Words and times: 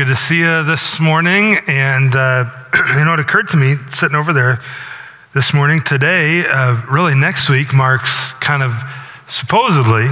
Good 0.00 0.06
to 0.06 0.16
see 0.16 0.38
you 0.38 0.64
this 0.64 0.98
morning. 0.98 1.58
And 1.66 2.14
uh, 2.16 2.46
you 2.96 3.04
know, 3.04 3.12
it 3.12 3.20
occurred 3.20 3.48
to 3.48 3.58
me 3.58 3.74
sitting 3.90 4.16
over 4.16 4.32
there 4.32 4.58
this 5.34 5.52
morning, 5.52 5.82
today, 5.82 6.42
uh, 6.48 6.80
really 6.90 7.14
next 7.14 7.50
week 7.50 7.74
marks 7.74 8.32
kind 8.40 8.62
of 8.62 8.72
supposedly 9.28 10.06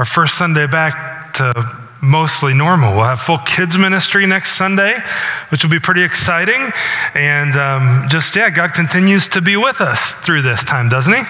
our 0.00 0.04
first 0.04 0.36
Sunday 0.36 0.66
back 0.66 1.32
to 1.34 1.86
mostly 2.02 2.54
normal. 2.54 2.96
We'll 2.96 3.04
have 3.04 3.20
full 3.20 3.38
kids 3.38 3.78
ministry 3.78 4.26
next 4.26 4.58
Sunday, 4.58 4.96
which 5.50 5.62
will 5.62 5.70
be 5.70 5.78
pretty 5.78 6.02
exciting. 6.02 6.72
And 7.14 7.54
um, 7.54 8.08
just, 8.08 8.34
yeah, 8.34 8.50
God 8.50 8.72
continues 8.72 9.28
to 9.28 9.40
be 9.40 9.56
with 9.56 9.80
us 9.80 10.14
through 10.14 10.42
this 10.42 10.64
time, 10.64 10.88
doesn't 10.88 11.12
He? 11.12 11.22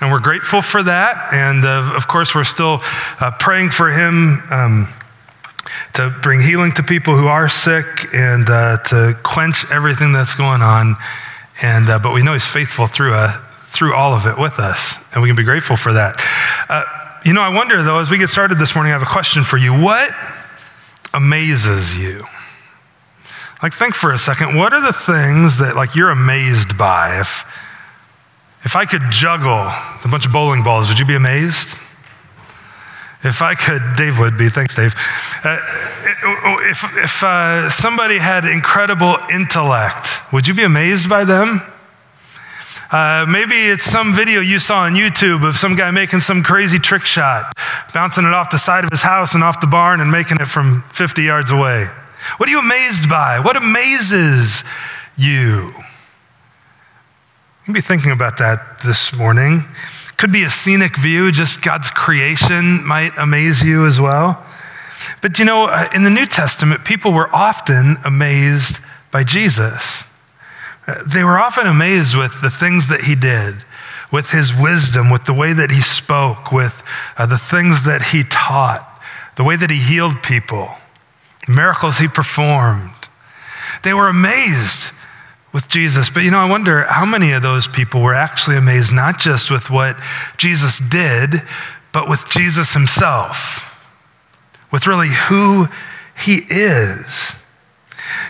And 0.00 0.10
we're 0.10 0.18
grateful 0.18 0.60
for 0.60 0.82
that. 0.82 1.32
And 1.32 1.64
uh, 1.64 1.94
of 1.94 2.08
course, 2.08 2.34
we're 2.34 2.42
still 2.42 2.80
uh, 3.20 3.30
praying 3.38 3.70
for 3.70 3.90
Him. 3.90 4.42
Um, 4.50 4.88
to 5.94 6.10
bring 6.22 6.40
healing 6.40 6.72
to 6.72 6.82
people 6.82 7.16
who 7.16 7.26
are 7.26 7.48
sick 7.48 7.86
and 8.14 8.48
uh, 8.48 8.78
to 8.88 9.18
quench 9.22 9.70
everything 9.70 10.12
that's 10.12 10.34
going 10.34 10.62
on. 10.62 10.96
And, 11.62 11.88
uh, 11.88 11.98
but 11.98 12.12
we 12.12 12.22
know 12.22 12.32
He's 12.32 12.46
faithful 12.46 12.86
through, 12.86 13.14
uh, 13.14 13.32
through 13.64 13.94
all 13.94 14.14
of 14.14 14.26
it 14.26 14.38
with 14.38 14.58
us, 14.58 14.96
and 15.12 15.22
we 15.22 15.28
can 15.28 15.36
be 15.36 15.44
grateful 15.44 15.76
for 15.76 15.92
that. 15.92 16.16
Uh, 16.68 16.84
you 17.24 17.32
know, 17.32 17.42
I 17.42 17.48
wonder 17.48 17.82
though, 17.82 17.98
as 17.98 18.10
we 18.10 18.18
get 18.18 18.30
started 18.30 18.58
this 18.58 18.74
morning, 18.74 18.92
I 18.92 18.98
have 18.98 19.02
a 19.02 19.10
question 19.10 19.42
for 19.42 19.56
you. 19.56 19.72
What 19.72 20.10
amazes 21.12 21.96
you? 21.98 22.24
Like, 23.62 23.72
think 23.72 23.94
for 23.94 24.12
a 24.12 24.18
second. 24.18 24.56
What 24.56 24.72
are 24.74 24.80
the 24.80 24.92
things 24.92 25.58
that, 25.58 25.76
like, 25.76 25.94
you're 25.94 26.10
amazed 26.10 26.76
by? 26.76 27.20
If, 27.20 27.44
if 28.64 28.76
I 28.76 28.84
could 28.84 29.02
juggle 29.10 29.50
a 29.50 30.08
bunch 30.10 30.26
of 30.26 30.32
bowling 30.32 30.62
balls, 30.62 30.88
would 30.88 30.98
you 30.98 31.06
be 31.06 31.16
amazed? 31.16 31.78
If 33.26 33.42
I 33.42 33.56
could, 33.56 33.82
Dave 33.96 34.20
would 34.20 34.38
be. 34.38 34.48
Thanks, 34.48 34.76
Dave. 34.76 34.94
Uh, 35.42 35.58
if 36.70 36.84
if 36.96 37.24
uh, 37.24 37.68
somebody 37.68 38.18
had 38.18 38.44
incredible 38.44 39.16
intellect, 39.32 40.32
would 40.32 40.46
you 40.46 40.54
be 40.54 40.62
amazed 40.62 41.08
by 41.08 41.24
them? 41.24 41.60
Uh, 42.92 43.26
maybe 43.28 43.56
it's 43.56 43.82
some 43.82 44.14
video 44.14 44.40
you 44.40 44.60
saw 44.60 44.82
on 44.82 44.94
YouTube 44.94 45.46
of 45.46 45.56
some 45.56 45.74
guy 45.74 45.90
making 45.90 46.20
some 46.20 46.44
crazy 46.44 46.78
trick 46.78 47.02
shot, 47.02 47.52
bouncing 47.92 48.24
it 48.24 48.32
off 48.32 48.50
the 48.50 48.58
side 48.58 48.84
of 48.84 48.90
his 48.90 49.02
house 49.02 49.34
and 49.34 49.42
off 49.42 49.60
the 49.60 49.66
barn 49.66 50.00
and 50.00 50.12
making 50.12 50.36
it 50.40 50.46
from 50.46 50.84
50 50.90 51.22
yards 51.22 51.50
away. 51.50 51.86
What 52.36 52.48
are 52.48 52.52
you 52.52 52.60
amazed 52.60 53.08
by? 53.08 53.40
What 53.40 53.56
amazes 53.56 54.62
you? 55.16 55.72
You 55.72 57.64
can 57.64 57.74
be 57.74 57.80
thinking 57.80 58.12
about 58.12 58.38
that 58.38 58.78
this 58.84 59.12
morning. 59.12 59.64
Could 60.16 60.32
be 60.32 60.44
a 60.44 60.50
scenic 60.50 60.96
view, 60.96 61.30
just 61.30 61.62
God's 61.62 61.90
creation 61.90 62.84
might 62.84 63.12
amaze 63.18 63.62
you 63.62 63.86
as 63.86 64.00
well. 64.00 64.42
But 65.20 65.38
you 65.38 65.44
know, 65.44 65.66
uh, 65.66 65.88
in 65.94 66.04
the 66.04 66.10
New 66.10 66.26
Testament, 66.26 66.84
people 66.84 67.12
were 67.12 67.34
often 67.34 67.96
amazed 68.04 68.78
by 69.10 69.24
Jesus. 69.24 70.04
Uh, 70.86 70.94
they 71.06 71.24
were 71.24 71.38
often 71.38 71.66
amazed 71.66 72.16
with 72.16 72.40
the 72.42 72.50
things 72.50 72.88
that 72.88 73.02
he 73.02 73.14
did, 73.14 73.56
with 74.10 74.30
his 74.30 74.54
wisdom, 74.54 75.10
with 75.10 75.24
the 75.26 75.34
way 75.34 75.52
that 75.52 75.70
he 75.70 75.80
spoke, 75.80 76.52
with 76.52 76.82
uh, 77.18 77.26
the 77.26 77.38
things 77.38 77.84
that 77.84 78.02
he 78.12 78.22
taught, 78.24 79.02
the 79.36 79.44
way 79.44 79.56
that 79.56 79.70
he 79.70 79.78
healed 79.78 80.22
people, 80.22 80.70
the 81.46 81.52
miracles 81.52 81.98
he 81.98 82.08
performed. 82.08 82.92
They 83.82 83.92
were 83.92 84.08
amazed 84.08 84.92
with 85.56 85.68
Jesus. 85.68 86.10
But 86.10 86.22
you 86.22 86.30
know, 86.30 86.38
I 86.38 86.44
wonder 86.44 86.82
how 86.82 87.06
many 87.06 87.32
of 87.32 87.40
those 87.40 87.66
people 87.66 88.02
were 88.02 88.12
actually 88.12 88.58
amazed 88.58 88.92
not 88.92 89.18
just 89.18 89.50
with 89.50 89.70
what 89.70 89.96
Jesus 90.36 90.78
did, 90.78 91.36
but 91.94 92.10
with 92.10 92.28
Jesus 92.28 92.74
himself, 92.74 93.88
with 94.70 94.86
really 94.86 95.08
who 95.08 95.66
he 96.22 96.42
is. 96.50 97.34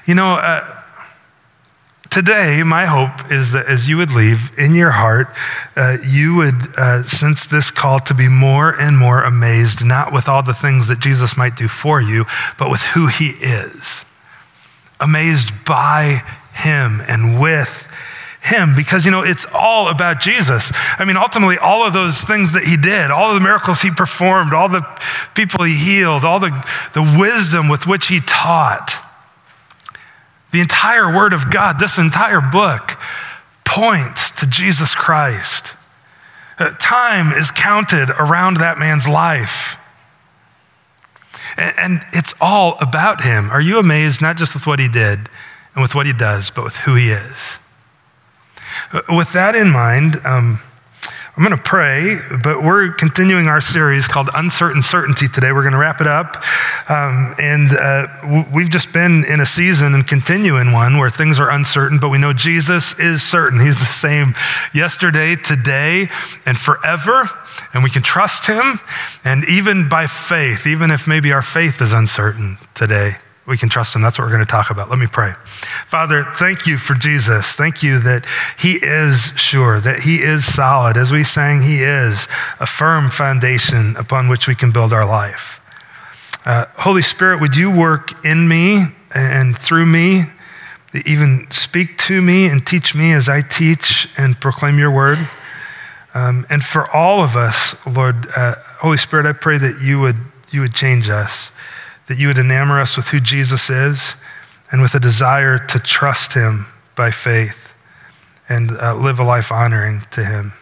You 0.06 0.14
know, 0.14 0.34
uh, 0.34 0.82
today, 2.08 2.62
my 2.62 2.86
hope 2.86 3.32
is 3.32 3.50
that 3.50 3.66
as 3.66 3.88
you 3.88 3.96
would 3.96 4.12
leave 4.12 4.56
in 4.56 4.76
your 4.76 4.92
heart, 4.92 5.26
uh, 5.74 5.96
you 6.06 6.36
would 6.36 6.54
uh, 6.78 7.02
sense 7.08 7.44
this 7.44 7.72
call 7.72 7.98
to 7.98 8.14
be 8.14 8.28
more 8.28 8.72
and 8.80 8.96
more 8.96 9.24
amazed, 9.24 9.84
not 9.84 10.12
with 10.12 10.28
all 10.28 10.44
the 10.44 10.54
things 10.54 10.86
that 10.86 11.00
Jesus 11.00 11.36
might 11.36 11.56
do 11.56 11.66
for 11.66 12.00
you, 12.00 12.24
but 12.56 12.70
with 12.70 12.82
who 12.82 13.08
he 13.08 13.30
is. 13.30 14.04
Amazed 15.00 15.50
by 15.64 16.22
him 16.56 17.02
and 17.06 17.40
with 17.40 17.88
him 18.46 18.74
because, 18.76 19.04
you 19.04 19.10
know, 19.10 19.22
it's 19.22 19.46
all 19.52 19.88
about 19.88 20.20
Jesus. 20.20 20.72
I 20.98 21.04
mean, 21.04 21.16
ultimately, 21.16 21.58
all 21.58 21.86
of 21.86 21.92
those 21.92 22.20
things 22.20 22.52
that 22.52 22.64
he 22.64 22.76
did, 22.76 23.10
all 23.10 23.30
of 23.30 23.34
the 23.34 23.40
miracles 23.40 23.82
he 23.82 23.90
performed, 23.90 24.54
all 24.54 24.68
the 24.68 24.84
people 25.34 25.64
he 25.64 25.74
healed, 25.74 26.24
all 26.24 26.38
the, 26.38 26.64
the 26.94 27.02
wisdom 27.18 27.68
with 27.68 27.86
which 27.86 28.06
he 28.06 28.20
taught, 28.20 29.02
the 30.52 30.60
entire 30.60 31.14
Word 31.14 31.32
of 31.32 31.50
God, 31.50 31.78
this 31.78 31.98
entire 31.98 32.40
book, 32.40 32.98
points 33.64 34.30
to 34.30 34.46
Jesus 34.46 34.94
Christ. 34.94 35.74
Uh, 36.58 36.70
time 36.78 37.32
is 37.32 37.50
counted 37.50 38.10
around 38.10 38.58
that 38.58 38.78
man's 38.78 39.06
life. 39.06 39.76
And, 41.56 41.74
and 41.78 42.06
it's 42.12 42.32
all 42.40 42.76
about 42.80 43.22
him. 43.22 43.50
Are 43.50 43.60
you 43.60 43.78
amazed 43.78 44.22
not 44.22 44.36
just 44.36 44.54
with 44.54 44.66
what 44.66 44.78
he 44.78 44.88
did, 44.88 45.28
and 45.76 45.82
with 45.82 45.94
what 45.94 46.06
he 46.06 46.12
does, 46.12 46.50
but 46.50 46.64
with 46.64 46.76
who 46.76 46.94
he 46.94 47.10
is. 47.10 47.58
With 49.08 49.32
that 49.34 49.54
in 49.54 49.70
mind, 49.70 50.16
um, 50.24 50.60
I'm 51.36 51.44
going 51.44 51.54
to 51.54 51.62
pray, 51.62 52.18
but 52.42 52.62
we're 52.62 52.92
continuing 52.94 53.46
our 53.46 53.60
series 53.60 54.08
called 54.08 54.30
Uncertain 54.32 54.80
Certainty 54.80 55.28
today. 55.28 55.52
We're 55.52 55.64
going 55.64 55.74
to 55.74 55.78
wrap 55.78 56.00
it 56.00 56.06
up. 56.06 56.42
Um, 56.88 57.34
and 57.38 57.72
uh, 57.72 58.46
we've 58.54 58.70
just 58.70 58.90
been 58.90 59.22
in 59.26 59.40
a 59.40 59.44
season 59.44 59.92
and 59.92 60.08
continue 60.08 60.56
in 60.56 60.72
one 60.72 60.96
where 60.96 61.10
things 61.10 61.38
are 61.38 61.50
uncertain, 61.50 61.98
but 61.98 62.08
we 62.08 62.16
know 62.16 62.32
Jesus 62.32 62.98
is 62.98 63.22
certain. 63.22 63.60
He's 63.60 63.78
the 63.78 63.84
same 63.84 64.34
yesterday, 64.72 65.36
today, 65.36 66.08
and 66.46 66.58
forever. 66.58 67.28
And 67.74 67.84
we 67.84 67.90
can 67.90 68.02
trust 68.02 68.46
him. 68.46 68.80
And 69.22 69.44
even 69.44 69.90
by 69.90 70.06
faith, 70.06 70.66
even 70.66 70.90
if 70.90 71.06
maybe 71.06 71.32
our 71.32 71.42
faith 71.42 71.82
is 71.82 71.92
uncertain 71.92 72.56
today, 72.74 73.16
we 73.46 73.56
can 73.56 73.68
trust 73.68 73.94
him. 73.94 74.02
That's 74.02 74.18
what 74.18 74.24
we're 74.24 74.32
going 74.32 74.44
to 74.44 74.50
talk 74.50 74.70
about. 74.70 74.90
Let 74.90 74.98
me 74.98 75.06
pray. 75.06 75.32
Father, 75.86 76.24
thank 76.34 76.66
you 76.66 76.78
for 76.78 76.94
Jesus. 76.94 77.52
Thank 77.52 77.82
you 77.82 78.00
that 78.00 78.26
he 78.58 78.78
is 78.82 79.32
sure, 79.36 79.78
that 79.80 80.00
he 80.00 80.16
is 80.16 80.44
solid. 80.44 80.96
As 80.96 81.12
we 81.12 81.22
sang, 81.22 81.62
he 81.62 81.78
is 81.78 82.26
a 82.58 82.66
firm 82.66 83.08
foundation 83.08 83.96
upon 83.96 84.28
which 84.28 84.48
we 84.48 84.54
can 84.54 84.72
build 84.72 84.92
our 84.92 85.06
life. 85.06 85.60
Uh, 86.44 86.66
Holy 86.76 87.02
Spirit, 87.02 87.40
would 87.40 87.56
you 87.56 87.70
work 87.70 88.24
in 88.24 88.48
me 88.48 88.84
and 89.14 89.56
through 89.56 89.86
me, 89.86 90.24
even 91.04 91.46
speak 91.50 91.98
to 91.98 92.20
me 92.20 92.46
and 92.46 92.66
teach 92.66 92.94
me 92.94 93.12
as 93.12 93.28
I 93.28 93.42
teach 93.42 94.08
and 94.18 94.38
proclaim 94.40 94.78
your 94.78 94.90
word? 94.90 95.18
Um, 96.14 96.46
and 96.48 96.64
for 96.64 96.90
all 96.90 97.22
of 97.22 97.36
us, 97.36 97.76
Lord, 97.86 98.26
uh, 98.36 98.54
Holy 98.78 98.96
Spirit, 98.96 99.26
I 99.26 99.32
pray 99.32 99.58
that 99.58 99.80
you 99.82 100.00
would, 100.00 100.16
you 100.50 100.62
would 100.62 100.74
change 100.74 101.08
us 101.08 101.50
that 102.06 102.18
you 102.18 102.28
would 102.28 102.36
enamor 102.36 102.80
us 102.80 102.96
with 102.96 103.08
who 103.08 103.20
Jesus 103.20 103.68
is 103.68 104.14
and 104.70 104.80
with 104.80 104.94
a 104.94 105.00
desire 105.00 105.58
to 105.58 105.78
trust 105.78 106.34
him 106.34 106.66
by 106.94 107.10
faith 107.10 107.72
and 108.48 108.70
uh, 108.72 108.94
live 108.94 109.18
a 109.18 109.24
life 109.24 109.50
honoring 109.50 110.02
to 110.12 110.24
him. 110.24 110.52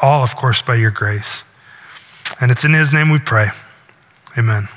All, 0.00 0.22
of 0.22 0.36
course, 0.36 0.62
by 0.62 0.76
your 0.76 0.90
grace. 0.90 1.44
And 2.40 2.50
it's 2.50 2.64
in 2.64 2.72
his 2.72 2.92
name 2.92 3.10
we 3.10 3.18
pray. 3.18 3.48
Amen. 4.38 4.68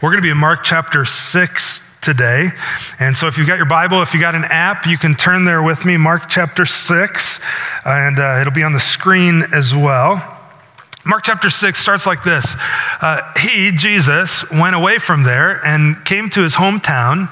We're 0.00 0.10
going 0.10 0.22
to 0.22 0.26
be 0.26 0.30
in 0.30 0.36
Mark 0.36 0.62
chapter 0.62 1.04
6 1.04 1.90
today. 2.00 2.48
And 2.98 3.16
so 3.16 3.26
if 3.26 3.38
you've 3.38 3.46
got 3.46 3.56
your 3.56 3.66
Bible, 3.66 4.02
if 4.02 4.14
you 4.14 4.20
got 4.20 4.34
an 4.34 4.44
app, 4.44 4.86
you 4.86 4.98
can 4.98 5.14
turn 5.14 5.44
there 5.44 5.62
with 5.62 5.84
me, 5.84 5.96
Mark 5.96 6.28
chapter 6.28 6.64
6, 6.64 7.40
and 7.84 8.18
uh, 8.18 8.38
it'll 8.40 8.52
be 8.52 8.62
on 8.62 8.72
the 8.72 8.80
screen 8.80 9.42
as 9.54 9.74
well. 9.74 10.39
Mark 11.04 11.24
chapter 11.24 11.48
6 11.48 11.78
starts 11.78 12.06
like 12.06 12.22
this 12.22 12.56
uh, 13.00 13.32
He, 13.38 13.70
Jesus, 13.74 14.48
went 14.50 14.76
away 14.76 14.98
from 14.98 15.22
there 15.22 15.64
and 15.64 16.04
came 16.04 16.28
to 16.30 16.42
his 16.42 16.54
hometown, 16.54 17.30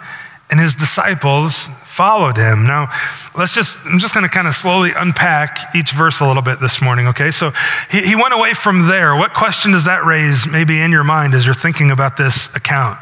and 0.51 0.59
his 0.59 0.75
disciples 0.75 1.69
followed 1.85 2.39
him. 2.39 2.67
Now, 2.67 2.91
let's 3.37 3.53
just, 3.53 3.85
I'm 3.85 3.99
just 3.99 4.15
going 4.15 4.23
to 4.23 4.31
kind 4.31 4.49
of 4.49 4.55
slowly 4.55 4.93
unpack 4.97 5.75
each 5.75 5.93
verse 5.93 6.21
a 6.21 6.27
little 6.27 6.43
bit 6.43 6.61
this 6.61 6.81
morning, 6.81 7.09
okay? 7.09 7.31
So 7.31 7.51
he, 7.91 8.01
he 8.03 8.15
went 8.15 8.33
away 8.33 8.55
from 8.55 8.87
there. 8.87 9.15
What 9.17 9.35
question 9.35 9.73
does 9.73 9.85
that 9.85 10.05
raise 10.05 10.47
maybe 10.47 10.81
in 10.81 10.91
your 10.91 11.05
mind 11.05 11.35
as 11.35 11.45
you're 11.45 11.55
thinking 11.55 11.91
about 11.91 12.17
this 12.17 12.55
account? 12.55 12.99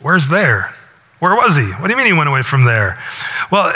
Where's 0.00 0.28
there? 0.28 0.72
Where 1.18 1.34
was 1.34 1.56
he? 1.56 1.64
What 1.64 1.88
do 1.88 1.90
you 1.90 1.96
mean 1.96 2.06
he 2.06 2.12
went 2.12 2.28
away 2.28 2.42
from 2.42 2.64
there? 2.64 3.02
Well, 3.50 3.72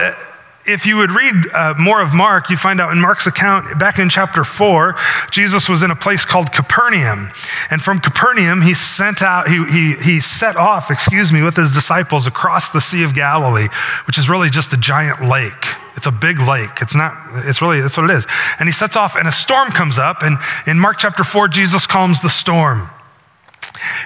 if 0.68 0.84
you 0.84 0.96
would 0.98 1.10
read 1.10 1.34
uh, 1.52 1.74
more 1.78 2.02
of 2.02 2.12
Mark, 2.14 2.50
you 2.50 2.56
find 2.56 2.80
out 2.80 2.92
in 2.92 3.00
Mark's 3.00 3.26
account, 3.26 3.78
back 3.78 3.98
in 3.98 4.10
chapter 4.10 4.44
4, 4.44 4.94
Jesus 5.30 5.68
was 5.68 5.82
in 5.82 5.90
a 5.90 5.96
place 5.96 6.24
called 6.24 6.52
Capernaum. 6.52 7.30
And 7.70 7.80
from 7.80 7.98
Capernaum, 7.98 8.60
he 8.60 8.74
sent 8.74 9.22
out, 9.22 9.48
he, 9.48 9.64
he, 9.64 9.94
he 9.94 10.20
set 10.20 10.56
off, 10.56 10.90
excuse 10.90 11.32
me, 11.32 11.42
with 11.42 11.56
his 11.56 11.70
disciples 11.70 12.26
across 12.26 12.70
the 12.70 12.80
Sea 12.80 13.02
of 13.02 13.14
Galilee, 13.14 13.68
which 14.06 14.18
is 14.18 14.28
really 14.28 14.50
just 14.50 14.72
a 14.74 14.76
giant 14.76 15.26
lake. 15.26 15.74
It's 15.96 16.06
a 16.06 16.12
big 16.12 16.38
lake. 16.38 16.82
It's 16.82 16.94
not, 16.94 17.16
it's 17.46 17.62
really, 17.62 17.80
that's 17.80 17.96
what 17.96 18.10
it 18.10 18.14
is. 18.14 18.26
And 18.60 18.68
he 18.68 18.72
sets 18.72 18.94
off, 18.94 19.16
and 19.16 19.26
a 19.26 19.32
storm 19.32 19.70
comes 19.70 19.98
up. 19.98 20.22
And 20.22 20.38
in 20.66 20.78
Mark 20.78 20.98
chapter 20.98 21.24
4, 21.24 21.48
Jesus 21.48 21.86
calms 21.86 22.20
the 22.20 22.30
storm. 22.30 22.90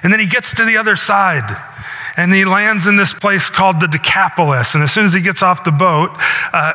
And 0.03 0.13
then 0.13 0.21
he 0.21 0.27
gets 0.27 0.55
to 0.55 0.65
the 0.65 0.77
other 0.77 0.97
side 0.97 1.72
and 2.17 2.33
he 2.33 2.45
lands 2.45 2.87
in 2.87 2.97
this 2.97 3.15
place 3.15 3.49
called 3.49 3.81
the 3.81 3.89
Decapolis. 3.89 4.75
And 4.75 4.85
as 4.85 4.93
soon 4.93 5.07
as 5.07 5.15
he 5.15 5.21
gets 5.21 5.43
off 5.43 5.65
the 5.65 5.73
boat, 5.73 6.11
uh, 6.53 6.73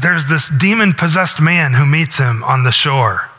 there's 0.00 0.26
this 0.26 0.48
demon 0.48 0.92
possessed 0.92 1.40
man 1.40 1.74
who 1.74 1.86
meets 1.86 2.18
him 2.18 2.42
on 2.44 2.64
the 2.64 2.72
shore. 2.72 3.30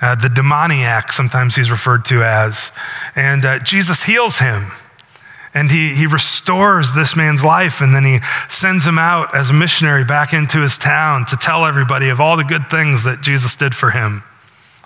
Uh, 0.00 0.14
the 0.14 0.28
demoniac, 0.28 1.12
sometimes 1.12 1.56
he's 1.56 1.70
referred 1.70 2.04
to 2.06 2.22
as. 2.22 2.70
And 3.16 3.44
uh, 3.44 3.58
Jesus 3.60 4.02
heals 4.02 4.38
him. 4.38 4.72
And 5.54 5.70
he, 5.70 5.94
he 5.94 6.06
restores 6.06 6.94
this 6.94 7.14
man's 7.14 7.44
life, 7.44 7.80
and 7.80 7.94
then 7.94 8.04
he 8.04 8.18
sends 8.48 8.84
him 8.84 8.98
out 8.98 9.36
as 9.36 9.50
a 9.50 9.52
missionary 9.52 10.04
back 10.04 10.32
into 10.32 10.60
his 10.60 10.76
town 10.76 11.26
to 11.26 11.36
tell 11.36 11.64
everybody 11.64 12.08
of 12.08 12.20
all 12.20 12.36
the 12.36 12.42
good 12.42 12.68
things 12.68 13.04
that 13.04 13.20
Jesus 13.20 13.54
did 13.54 13.72
for 13.72 13.92
him. 13.92 14.24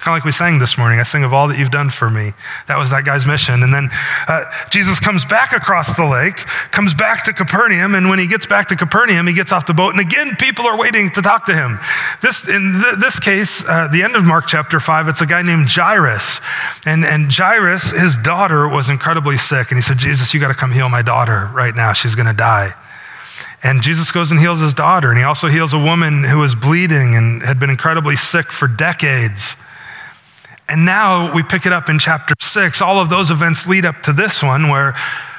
Kind 0.01 0.15
of 0.15 0.19
like 0.19 0.25
we 0.25 0.31
sang 0.31 0.61
this 0.61 0.79
morning. 0.79 1.01
I 1.01 1.03
sing 1.03 1.25
of 1.25 1.33
all 1.35 1.49
that 1.49 1.59
you've 1.59 1.73
done 1.73 1.91
for 1.91 2.09
me. 2.09 2.33
That 2.69 2.79
was 2.79 2.91
that 2.91 3.05
guy's 3.05 3.27
mission. 3.27 3.65
And 3.65 3.75
then 3.75 3.91
uh, 4.29 4.45
Jesus 4.71 5.01
comes 5.01 5.25
back 5.25 5.53
across 5.53 5.97
the 5.97 6.05
lake, 6.05 6.37
comes 6.71 6.95
back 6.95 7.25
to 7.25 7.33
Capernaum, 7.33 7.97
and 7.97 8.09
when 8.09 8.21
he 8.21 8.29
gets 8.29 8.47
back 8.47 8.69
to 8.69 8.77
Capernaum, 8.77 9.27
he 9.27 9.35
gets 9.35 9.51
off 9.51 9.67
the 9.67 9.75
boat, 9.75 9.91
and 9.91 10.01
again, 10.01 10.37
people 10.37 10.67
are 10.67 10.79
waiting 10.79 11.11
to 11.11 11.23
talk 11.23 11.47
to 11.47 11.55
him. 11.55 11.81
This, 12.23 12.49
in 12.49 12.81
th- 12.81 12.99
this 13.01 13.19
case, 13.19 13.65
uh, 13.67 13.89
the 13.89 14.05
end 14.05 14.15
of 14.15 14.25
Mark 14.25 14.47
chapter 14.47 14.79
5, 14.79 15.09
it's 15.09 15.21
a 15.21 15.27
guy 15.27 15.43
named 15.43 15.67
Jairus. 15.69 16.41
And, 16.87 17.05
and 17.05 17.33
Jairus, 17.33 17.91
his 17.91 18.17
daughter, 18.17 18.69
was 18.69 18.89
incredibly 18.89 19.37
sick. 19.37 19.73
And 19.73 19.79
he 19.79 19.83
said, 19.83 19.99
Jesus, 19.99 20.33
you 20.33 20.39
got 20.39 20.49
to 20.49 20.55
come 20.55 20.71
heal 20.71 20.89
my 20.89 21.03
daughter 21.03 21.51
right 21.53 21.75
now. 21.75 21.93
She's 21.93 22.15
going 22.15 22.27
to 22.27 22.33
die. 22.33 22.73
And 23.63 23.83
Jesus 23.83 24.13
goes 24.13 24.31
and 24.31 24.39
heals 24.39 24.61
his 24.61 24.75
daughter. 24.75 25.11
And 25.11 25.19
he 25.19 25.25
also 25.25 25.49
heals 25.49 25.73
a 25.73 25.79
woman 25.79 26.23
who 26.23 26.39
was 26.39 26.55
bleeding 26.55 27.17
and 27.17 27.43
had 27.43 27.59
been 27.59 27.71
incredibly 27.71 28.15
sick 28.15 28.53
for 28.53 28.69
decades. 28.69 29.57
And 30.69 30.85
now 30.85 31.33
we 31.35 31.43
pick 31.43 31.65
it 31.65 31.73
up 31.73 31.89
in 31.89 31.99
chapter 31.99 32.35
six. 32.41 32.83
All 32.83 33.01
of 33.01 33.09
those 33.09 33.31
events 33.31 33.67
lead 33.67 33.85
up 33.85 34.03
to 34.03 34.13
this 34.13 34.43
one 34.43 34.69
where 34.69 34.95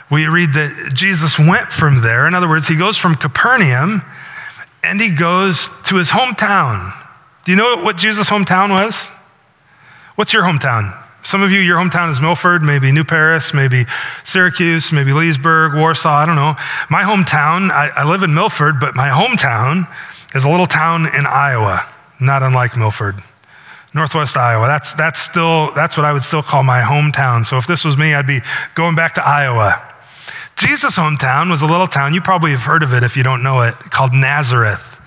we 0.10 0.28
read 0.28 0.54
that 0.54 0.92
Jesus 0.94 1.38
went 1.38 1.68
from 1.72 2.02
there. 2.02 2.28
In 2.28 2.34
other 2.34 2.50
words, 2.50 2.68
he 2.68 2.76
goes 2.76 2.98
from 2.98 3.16
Capernaum 3.16 4.02
and 4.84 5.00
he 5.00 5.14
goes 5.14 5.70
to 5.86 5.98
his 5.98 6.10
hometown. 6.10 6.94
Do 7.46 7.52
you 7.52 7.58
know 7.58 7.78
what 7.78 7.98
Jesus' 7.98 8.30
hometown 8.30 8.70
was? 8.70 9.10
What's 10.16 10.34
your 10.34 10.44
hometown? 10.44 10.98
Some 11.24 11.44
of 11.44 11.52
you, 11.52 11.60
your 11.60 11.78
hometown 11.78 12.10
is 12.10 12.20
Milford, 12.20 12.64
maybe 12.64 12.92
New 12.92 13.04
Paris, 13.04 13.54
maybe 13.54 13.86
Syracuse, 14.24 14.92
maybe 14.92 15.12
Leesburg, 15.12 15.76
Warsaw, 15.76 16.10
I 16.10 16.26
don't 16.26 16.38
know. 16.38 16.56
My 16.90 17.04
hometown, 17.04 17.72
I, 17.72 17.90
I 17.90 18.04
live 18.10 18.24
in 18.24 18.34
Milford, 18.34 18.80
but 18.80 18.96
my 18.96 19.10
hometown 19.10 19.88
is 20.34 20.44
a 20.44 20.50
little 20.50 20.66
town 20.66 21.06
in 21.06 21.26
Iowa, 21.26 21.86
not 22.20 22.42
unlike 22.42 22.78
Milford. 22.78 23.22
Northwest 23.94 24.38
Iowa. 24.38 24.68
That's, 24.68 24.94
that's 24.94 25.20
still, 25.20 25.72
that's 25.74 25.98
what 25.98 26.06
I 26.06 26.14
would 26.14 26.24
still 26.24 26.44
call 26.44 26.64
my 26.64 26.82
hometown. 26.82 27.46
So 27.46 27.58
if 27.58 27.68
this 27.68 27.84
was 27.84 27.98
me, 27.98 28.14
I'd 28.14 28.28
be 28.28 28.42
going 28.76 28.96
back 28.96 29.16
to 29.16 29.28
Iowa. 29.28 29.82
Jesus' 30.56 30.98
hometown 30.98 31.50
was 31.50 31.62
a 31.62 31.66
little 31.66 31.88
town, 31.88 32.14
you 32.14 32.22
probably 32.22 32.52
have 32.52 32.62
heard 32.62 32.84
of 32.84 32.94
it 32.94 33.04
if 33.04 33.16
you 33.16 33.24
don't 33.24 33.42
know 33.42 33.62
it, 33.62 33.74
called 33.76 34.14
Nazareth. 34.14 35.00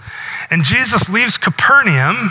And 0.50 0.64
Jesus 0.64 1.08
leaves 1.08 1.38
Capernaum 1.38 2.31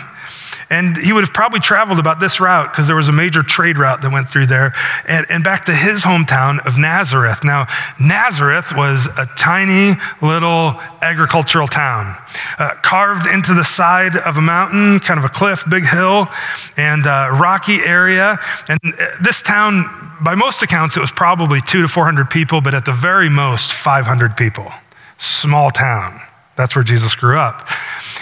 and 0.72 0.96
he 0.96 1.12
would 1.12 1.26
have 1.26 1.34
probably 1.34 1.60
traveled 1.60 2.00
about 2.00 2.22
this 2.22 2.40
route 2.40 2.72
because 2.72 2.88
there 2.88 2.96
was 2.96 3.10
a 3.10 3.12
major 3.12 3.44
trade 3.44 3.78
route 3.78 4.02
that 4.02 4.12
went 4.12 4.30
through 4.30 4.46
there 4.46 4.74
and, 5.06 5.26
and 5.30 5.44
back 5.44 5.66
to 5.66 5.76
his 5.76 6.04
hometown 6.04 6.66
of 6.66 6.78
Nazareth. 6.78 7.44
Now, 7.44 7.68
Nazareth 8.00 8.74
was 8.74 9.08
a 9.18 9.28
tiny 9.36 10.00
little 10.22 10.80
agricultural 11.02 11.68
town, 11.68 12.16
uh, 12.58 12.76
carved 12.82 13.28
into 13.28 13.54
the 13.54 13.66
side 13.66 14.16
of 14.16 14.38
a 14.38 14.42
mountain, 14.42 15.00
kind 15.02 15.18
of 15.20 15.26
a 15.26 15.30
cliff, 15.30 15.66
big 15.70 15.86
hill, 15.86 16.30
and 16.78 17.06
uh, 17.06 17.30
rocky 17.38 17.82
area. 17.84 18.40
And 18.70 18.80
uh, 18.82 19.08
this 19.22 19.42
town, 19.42 19.84
by 20.22 20.36
most 20.36 20.64
accounts, 20.64 20.96
it 20.96 21.02
was 21.02 21.12
probably 21.12 21.60
two 21.60 21.82
to 21.82 21.90
400 21.90 22.30
people, 22.30 22.62
but 22.62 22.74
at 22.74 22.86
the 22.86 22.94
very 22.94 23.30
most, 23.30 23.74
500 23.74 24.38
people. 24.38 24.72
Small 25.18 25.70
town. 25.70 26.22
That's 26.62 26.76
where 26.76 26.84
Jesus 26.84 27.16
grew 27.16 27.40
up. 27.40 27.68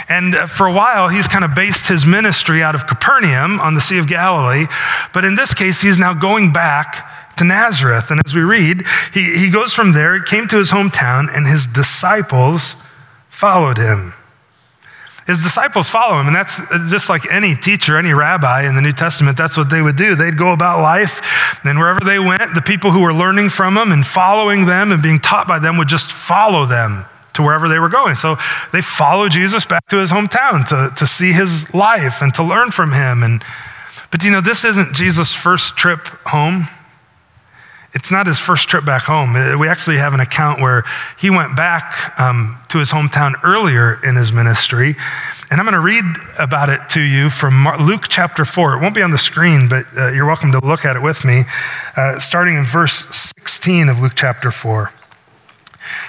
And 0.08 0.34
uh, 0.34 0.48
for 0.48 0.66
a 0.66 0.72
while, 0.72 1.10
he's 1.10 1.28
kind 1.28 1.44
of 1.44 1.54
based 1.54 1.90
his 1.90 2.06
ministry 2.06 2.64
out 2.64 2.74
of 2.74 2.88
Capernaum 2.88 3.60
on 3.60 3.76
the 3.76 3.82
Sea 3.82 3.98
of 3.98 4.08
Galilee. 4.08 4.66
But 5.14 5.26
in 5.26 5.36
this 5.36 5.54
case, 5.54 5.82
he's 5.82 6.00
now 6.00 6.14
going 6.14 6.54
back 6.54 7.36
to 7.36 7.44
Nazareth. 7.44 8.12
And 8.12 8.22
as 8.26 8.34
we 8.34 8.40
read, 8.40 8.84
he, 9.14 9.38
he 9.38 9.52
goes 9.52 9.74
from 9.74 9.92
there, 9.92 10.16
he 10.16 10.22
came 10.22 10.48
to 10.48 10.56
his 10.56 10.72
hometown, 10.72 11.28
and 11.36 11.46
his 11.46 11.68
disciples 11.68 12.76
followed 13.28 13.78
him. 13.78 14.14
His 15.28 15.44
disciples 15.44 15.90
follow 15.90 16.22
him, 16.22 16.28
and 16.28 16.36
that's 16.36 16.62
uh, 16.62 16.88
just 16.88 17.10
like 17.10 17.30
any 17.30 17.56
teacher, 17.56 17.98
any 17.98 18.14
rabbi 18.14 18.70
in 18.70 18.76
the 18.76 18.82
New 18.82 18.94
Testament, 18.94 19.36
that's 19.36 19.58
what 19.58 19.70
they 19.70 19.82
would 19.82 19.98
do. 19.98 20.16
They'd 20.16 20.38
go 20.38 20.54
about 20.54 20.82
life, 20.82 21.60
and 21.66 21.78
wherever 21.78 22.00
they 22.00 22.20
went, 22.20 22.56
the 22.56 22.64
people 22.66 22.92
who 22.92 23.02
were 23.02 23.14
learning 23.14 23.50
from 23.50 23.76
them 23.76 23.92
and 23.92 24.08
following 24.08 24.66
them 24.66 24.94
and 24.94 25.04
being 25.04 25.20
taught 25.20 25.46
by 25.46 25.60
them 25.60 25.78
would 25.78 25.90
just 25.90 26.10
follow 26.10 26.66
them 26.66 27.06
to 27.34 27.42
wherever 27.42 27.68
they 27.68 27.80
were 27.80 27.90
going. 27.90 28.16
So 28.16 28.38
they 28.72 28.82
followed 28.82 29.32
Jesus 29.32 29.66
back 29.66 29.86
to 29.88 29.98
his 29.98 30.12
hometown 30.12 30.68
to, 30.70 30.94
to 30.96 31.08
see 31.08 31.32
his 31.32 31.72
life 31.74 32.22
and 32.22 32.34
to 32.36 32.44
learn 32.44 32.72
from 32.72 32.92
him. 32.92 33.24
And, 33.24 33.44
but 34.12 34.24
you 34.24 34.32
know, 34.32 34.42
this 34.42 34.64
isn't 34.64 34.94
Jesus' 34.94 35.34
first 35.34 35.78
trip 35.78 36.00
home. 36.28 36.68
It's 37.94 38.12
not 38.12 38.28
his 38.28 38.40
first 38.40 38.70
trip 38.70 38.86
back 38.86 39.04
home. 39.04 39.36
Uh, 39.36 39.58
we 39.58 39.68
actually 39.68 39.98
have 39.98 40.14
an 40.14 40.20
account 40.20 40.62
where 40.62 40.84
he 41.18 41.32
went 41.32 41.56
back 41.56 42.20
um, 42.20 42.60
to 42.70 42.78
his 42.78 42.92
hometown 42.92 43.34
earlier 43.44 44.00
in 44.04 44.16
his 44.16 44.32
ministry. 44.32 44.96
And 45.50 45.60
I'm 45.60 45.66
going 45.66 45.74
to 45.74 45.80
read 45.80 46.04
about 46.38 46.70
it 46.70 46.82
to 46.90 47.02
you 47.02 47.32
from 47.32 47.68
Luke 47.80 48.06
chapter 48.08 48.46
4. 48.46 48.76
It 48.76 48.82
won't 48.82 48.94
be 48.94 49.02
on 49.02 49.10
the 49.10 49.18
screen, 49.18 49.68
but 49.68 49.86
uh, 49.98 50.12
you're 50.12 50.28
welcome 50.28 50.52
to 50.52 50.60
look 50.60 50.86
at 50.86 50.96
it 50.96 51.02
with 51.02 51.26
me, 51.26 51.46
uh, 51.98 52.20
starting 52.20 52.56
in 52.56 52.64
verse 52.64 53.08
16 53.40 53.90
of 53.90 54.00
Luke 54.00 54.14
chapter 54.16 54.52
4. 54.52 54.92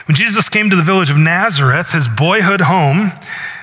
When 0.06 0.16
Jesus 0.16 0.48
came 0.48 0.70
to 0.70 0.76
the 0.76 0.82
village 0.82 1.10
of 1.10 1.16
Nazareth, 1.16 1.92
his 1.92 2.08
boyhood 2.08 2.62
home, 2.62 3.12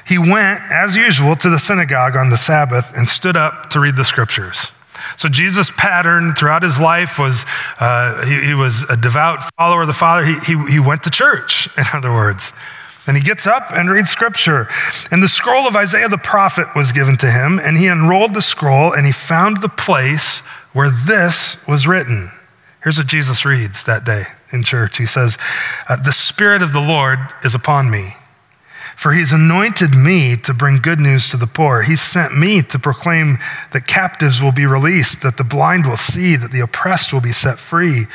he 0.08 0.18
went, 0.18 0.62
as 0.72 0.96
usual, 0.96 1.36
to 1.36 1.50
the 1.50 1.60
synagogue 1.60 2.16
on 2.16 2.30
the 2.30 2.38
Sabbath 2.38 2.94
and 2.96 3.10
stood 3.10 3.36
up 3.36 3.70
to 3.72 3.80
read 3.80 3.96
the 3.96 4.06
scriptures. 4.06 4.72
So 5.18 5.30
Jesus' 5.30 5.72
pattern 5.72 6.34
throughout 6.34 6.64
his 6.64 6.80
life 6.80 7.20
was 7.20 7.46
uh, 7.80 8.26
he, 8.26 8.48
he, 8.48 8.54
was 8.54 8.84
a 8.84 8.98
devout 8.98 9.40
follower 9.58 9.82
of 9.82 9.88
the 9.88 9.94
Father. 9.94 10.26
He, 10.26 10.40
he, 10.40 10.72
he 10.74 10.80
went 10.80 11.04
to 11.04 11.10
church, 11.10 11.70
in 11.78 11.86
other 11.94 12.12
words. 12.12 12.54
And 13.08 13.16
he 13.16 13.24
gets 13.24 13.48
up 13.48 13.72
and 13.72 13.90
reads 13.90 14.10
scripture. 14.10 14.68
And 15.12 15.24
the 15.24 15.30
scroll 15.30 15.68
of 15.68 15.76
Isaiah 15.76 16.10
the 16.10 16.18
prophet 16.18 16.68
was 16.76 16.92
given 16.92 17.16
to 17.18 17.32
him, 17.32 17.60
and 17.60 17.78
he 17.78 17.88
unrolled 17.88 18.34
the 18.34 18.42
scroll 18.42 18.92
and 18.92 19.06
he 19.06 19.14
found 19.14 19.62
the 19.62 19.70
place 19.70 20.40
where 20.74 20.90
this 20.90 21.66
was 21.68 21.88
written. 21.88 22.32
Here's 22.84 22.98
what 22.98 23.08
Jesus 23.08 23.46
reads 23.46 23.84
that 23.86 24.06
day 24.06 24.24
in 24.52 24.64
church. 24.64 24.98
He 24.98 25.06
says, 25.06 25.38
uh, 25.90 25.96
The 25.98 26.14
Spirit 26.14 26.62
of 26.62 26.74
the 26.74 26.80
Lord 26.80 27.20
is 27.44 27.56
upon 27.56 27.90
me, 27.90 28.16
for 28.96 29.14
he's 29.14 29.32
anointed 29.32 29.96
me 29.96 30.36
to 30.44 30.54
bring 30.54 30.78
good 30.78 31.00
news 31.00 31.30
to 31.30 31.38
the 31.38 31.48
poor. 31.48 31.82
He 31.82 31.96
sent 31.96 32.38
me 32.38 32.62
to 32.62 32.80
proclaim 32.80 33.38
that 33.74 33.88
captives 33.88 34.42
will 34.42 34.52
be 34.52 34.66
released, 34.66 35.22
that 35.24 35.38
the 35.38 35.44
blind 35.44 35.86
will 35.86 35.98
see, 35.98 36.36
that 36.36 36.52
the 36.52 36.62
oppressed 36.62 37.12
will 37.12 37.22
be 37.22 37.34
set 37.34 37.60
free, 37.60 38.06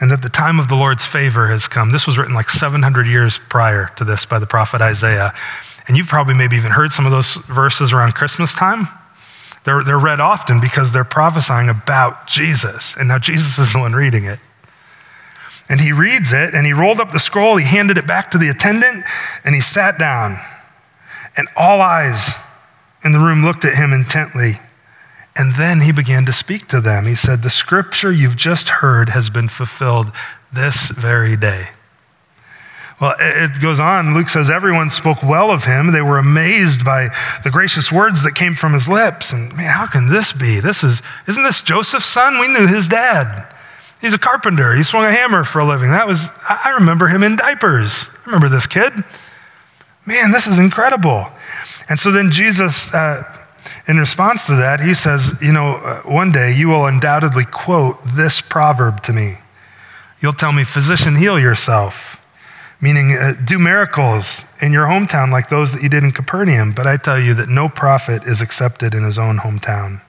and 0.00 0.10
that 0.10 0.22
the 0.22 0.28
time 0.28 0.58
of 0.58 0.68
the 0.68 0.76
Lord's 0.76 1.06
favor 1.06 1.48
has 1.48 1.68
come. 1.68 1.92
This 1.92 2.06
was 2.06 2.18
written 2.18 2.34
like 2.34 2.50
700 2.50 3.06
years 3.06 3.38
prior 3.38 3.90
to 3.96 4.04
this 4.04 4.26
by 4.26 4.38
the 4.38 4.46
prophet 4.46 4.80
Isaiah. 4.80 5.34
And 5.86 5.96
you've 5.96 6.08
probably 6.08 6.34
maybe 6.34 6.56
even 6.56 6.72
heard 6.72 6.92
some 6.92 7.04
of 7.04 7.12
those 7.12 7.34
verses 7.34 7.92
around 7.92 8.14
Christmas 8.14 8.54
time. 8.54 8.88
They're, 9.64 9.82
they're 9.82 9.98
read 9.98 10.20
often 10.20 10.60
because 10.60 10.92
they're 10.92 11.04
prophesying 11.04 11.68
about 11.68 12.26
Jesus. 12.26 12.96
And 12.96 13.08
now 13.08 13.18
Jesus 13.18 13.58
is 13.58 13.72
the 13.72 13.78
one 13.78 13.92
reading 13.92 14.24
it. 14.24 14.38
And 15.68 15.80
he 15.80 15.92
reads 15.92 16.32
it 16.32 16.54
and 16.54 16.66
he 16.66 16.72
rolled 16.72 17.00
up 17.00 17.12
the 17.12 17.18
scroll, 17.18 17.56
he 17.56 17.64
handed 17.64 17.96
it 17.96 18.06
back 18.06 18.30
to 18.32 18.38
the 18.38 18.50
attendant, 18.50 19.04
and 19.44 19.54
he 19.54 19.60
sat 19.60 19.98
down. 19.98 20.38
And 21.36 21.48
all 21.56 21.80
eyes 21.80 22.34
in 23.02 23.12
the 23.12 23.18
room 23.18 23.42
looked 23.42 23.64
at 23.64 23.74
him 23.74 23.92
intently. 23.92 24.52
And 25.36 25.54
then 25.54 25.80
he 25.80 25.90
began 25.90 26.24
to 26.26 26.32
speak 26.32 26.68
to 26.68 26.80
them. 26.80 27.06
He 27.06 27.14
said, 27.14 27.42
The 27.42 27.50
scripture 27.50 28.12
you've 28.12 28.36
just 28.36 28.68
heard 28.68 29.08
has 29.08 29.30
been 29.30 29.48
fulfilled 29.48 30.12
this 30.52 30.90
very 30.90 31.36
day. 31.36 31.70
Well, 33.00 33.14
it 33.18 33.60
goes 33.60 33.80
on. 33.80 34.14
Luke 34.14 34.28
says, 34.28 34.48
Everyone 34.48 34.88
spoke 34.88 35.22
well 35.22 35.50
of 35.50 35.64
him. 35.64 35.92
They 35.92 36.02
were 36.02 36.18
amazed 36.18 36.84
by 36.84 37.08
the 37.42 37.50
gracious 37.50 37.90
words 37.90 38.22
that 38.22 38.34
came 38.34 38.54
from 38.54 38.72
his 38.72 38.88
lips. 38.88 39.32
And 39.32 39.54
man, 39.56 39.70
how 39.70 39.86
can 39.86 40.08
this 40.08 40.32
be? 40.32 40.60
This 40.60 40.84
is, 40.84 41.02
isn't 41.26 41.42
this 41.42 41.60
Joseph's 41.60 42.06
son? 42.06 42.38
We 42.38 42.48
knew 42.48 42.66
his 42.66 42.86
dad. 42.86 43.52
He's 44.00 44.14
a 44.14 44.18
carpenter. 44.18 44.74
He 44.74 44.82
swung 44.82 45.06
a 45.06 45.10
hammer 45.10 45.44
for 45.44 45.60
a 45.60 45.64
living. 45.64 45.90
That 45.90 46.06
was, 46.06 46.28
I 46.48 46.76
remember 46.78 47.08
him 47.08 47.22
in 47.22 47.36
diapers. 47.36 48.08
I 48.22 48.26
remember 48.26 48.48
this 48.48 48.66
kid. 48.66 48.92
Man, 50.06 50.30
this 50.30 50.46
is 50.46 50.58
incredible. 50.58 51.26
And 51.88 51.98
so 51.98 52.10
then 52.10 52.30
Jesus, 52.30 52.92
uh, 52.92 53.24
in 53.88 53.98
response 53.98 54.46
to 54.46 54.56
that, 54.56 54.80
he 54.80 54.94
says, 54.94 55.34
You 55.42 55.52
know, 55.52 55.76
uh, 55.76 56.02
one 56.02 56.32
day 56.32 56.54
you 56.54 56.68
will 56.68 56.86
undoubtedly 56.86 57.44
quote 57.44 57.96
this 58.04 58.40
proverb 58.40 59.02
to 59.04 59.12
me. 59.12 59.38
You'll 60.20 60.32
tell 60.32 60.52
me, 60.52 60.64
Physician, 60.64 61.16
heal 61.16 61.38
yourself, 61.38 62.20
meaning 62.84 63.12
uh, 63.12 63.32
do 63.42 63.58
miracles 63.58 64.44
in 64.60 64.70
your 64.70 64.84
hometown 64.84 65.32
like 65.32 65.48
those 65.48 65.72
that 65.72 65.82
you 65.82 65.88
did 65.88 66.04
in 66.04 66.12
Capernaum. 66.12 66.72
But 66.72 66.86
I 66.86 66.98
tell 66.98 67.18
you 67.18 67.32
that 67.32 67.48
no 67.48 67.66
prophet 67.66 68.26
is 68.26 68.42
accepted 68.42 68.92
in 68.92 69.02
his 69.02 69.18
own 69.18 69.38
hometown. 69.38 70.02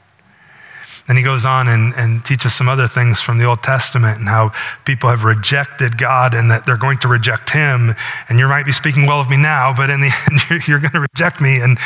Then 1.07 1.15
he 1.15 1.23
goes 1.23 1.45
on 1.45 1.69
and, 1.69 1.93
and 1.95 2.25
teaches 2.25 2.53
some 2.53 2.67
other 2.67 2.89
things 2.89 3.21
from 3.21 3.37
the 3.37 3.45
Old 3.45 3.63
Testament 3.63 4.19
and 4.19 4.27
how 4.27 4.51
people 4.83 5.09
have 5.09 5.23
rejected 5.23 5.97
God 5.97 6.33
and 6.33 6.51
that 6.51 6.65
they're 6.65 6.75
going 6.75 6.97
to 6.99 7.07
reject 7.07 7.51
him. 7.51 7.95
And 8.27 8.39
you 8.39 8.47
might 8.49 8.65
be 8.65 8.73
speaking 8.73 9.05
well 9.05 9.21
of 9.21 9.29
me 9.29 9.37
now, 9.37 9.73
but 9.73 9.89
in 9.89 10.01
the 10.01 10.11
end, 10.31 10.41
you're, 10.49 10.59
you're 10.67 10.79
going 10.79 10.99
to 10.99 11.07
reject 11.13 11.39
me. 11.39 11.61
And 11.61 11.77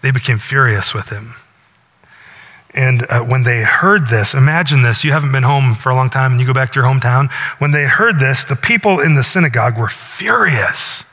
they 0.00 0.12
became 0.12 0.38
furious 0.38 0.94
with 0.94 1.10
him. 1.10 1.34
And 2.74 3.06
uh, 3.08 3.24
when 3.24 3.44
they 3.44 3.62
heard 3.62 4.08
this, 4.08 4.34
imagine 4.34 4.82
this 4.82 5.04
you 5.04 5.12
haven't 5.12 5.32
been 5.32 5.42
home 5.42 5.74
for 5.74 5.90
a 5.90 5.94
long 5.94 6.10
time 6.10 6.32
and 6.32 6.40
you 6.40 6.46
go 6.46 6.52
back 6.52 6.72
to 6.72 6.80
your 6.80 6.88
hometown. 6.88 7.30
When 7.58 7.70
they 7.70 7.84
heard 7.84 8.20
this, 8.20 8.44
the 8.44 8.56
people 8.56 9.00
in 9.00 9.14
the 9.14 9.24
synagogue 9.24 9.78
were 9.78 9.88
furious. 9.88 11.04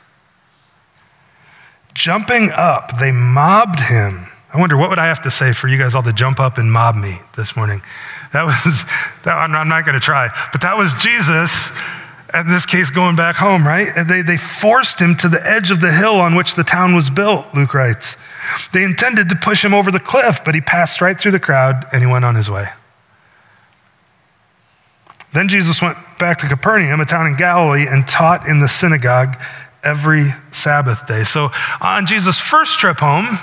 Jumping 1.93 2.51
up, 2.51 2.99
they 2.99 3.11
mobbed 3.11 3.79
him 3.79 4.27
I 4.55 4.57
wonder 4.57 4.77
what 4.77 4.89
would 4.89 4.99
I 4.99 5.07
have 5.07 5.21
to 5.23 5.31
say 5.31 5.51
for 5.51 5.67
you 5.67 5.77
guys 5.77 5.95
all 5.95 6.03
to 6.03 6.13
jump 6.13 6.39
up 6.39 6.57
and 6.57 6.71
mob 6.71 6.95
me 6.95 7.17
this 7.35 7.57
morning? 7.57 7.81
That 8.31 8.45
was, 8.45 8.83
that, 9.23 9.33
I'm 9.33 9.67
not 9.67 9.83
going 9.83 9.95
to 9.95 9.99
try, 9.99 10.29
but 10.53 10.61
that 10.61 10.77
was 10.77 10.93
Jesus, 10.93 11.71
in 12.33 12.47
this 12.47 12.65
case, 12.65 12.89
going 12.89 13.17
back 13.17 13.35
home, 13.35 13.67
right? 13.67 13.89
And 13.93 14.09
they, 14.09 14.21
they 14.21 14.37
forced 14.37 15.01
him 15.01 15.17
to 15.17 15.27
the 15.27 15.45
edge 15.45 15.71
of 15.71 15.81
the 15.81 15.91
hill 15.91 16.21
on 16.21 16.35
which 16.35 16.55
the 16.55 16.63
town 16.63 16.95
was 16.95 17.09
built, 17.09 17.53
Luke 17.53 17.73
writes. 17.73 18.15
They 18.73 18.83
intended 18.83 19.29
to 19.29 19.35
push 19.35 19.63
him 19.63 19.73
over 19.73 19.91
the 19.91 19.99
cliff, 19.99 20.41
but 20.43 20.55
he 20.55 20.61
passed 20.61 21.01
right 21.01 21.19
through 21.19 21.31
the 21.31 21.39
crowd 21.39 21.85
and 21.91 22.01
he 22.01 22.09
went 22.09 22.25
on 22.25 22.35
his 22.35 22.49
way. 22.49 22.67
Then 25.33 25.49
Jesus 25.49 25.81
went 25.81 25.97
back 26.17 26.37
to 26.39 26.47
Capernaum, 26.47 27.01
a 27.01 27.05
town 27.05 27.27
in 27.27 27.35
Galilee, 27.35 27.85
and 27.89 28.07
taught 28.07 28.47
in 28.47 28.61
the 28.61 28.69
synagogue 28.69 29.37
every 29.83 30.27
Sabbath 30.51 31.05
day. 31.07 31.23
So 31.23 31.49
on 31.81 32.05
Jesus' 32.05 32.39
first 32.39 32.79
trip 32.79 32.97
home, 32.97 33.37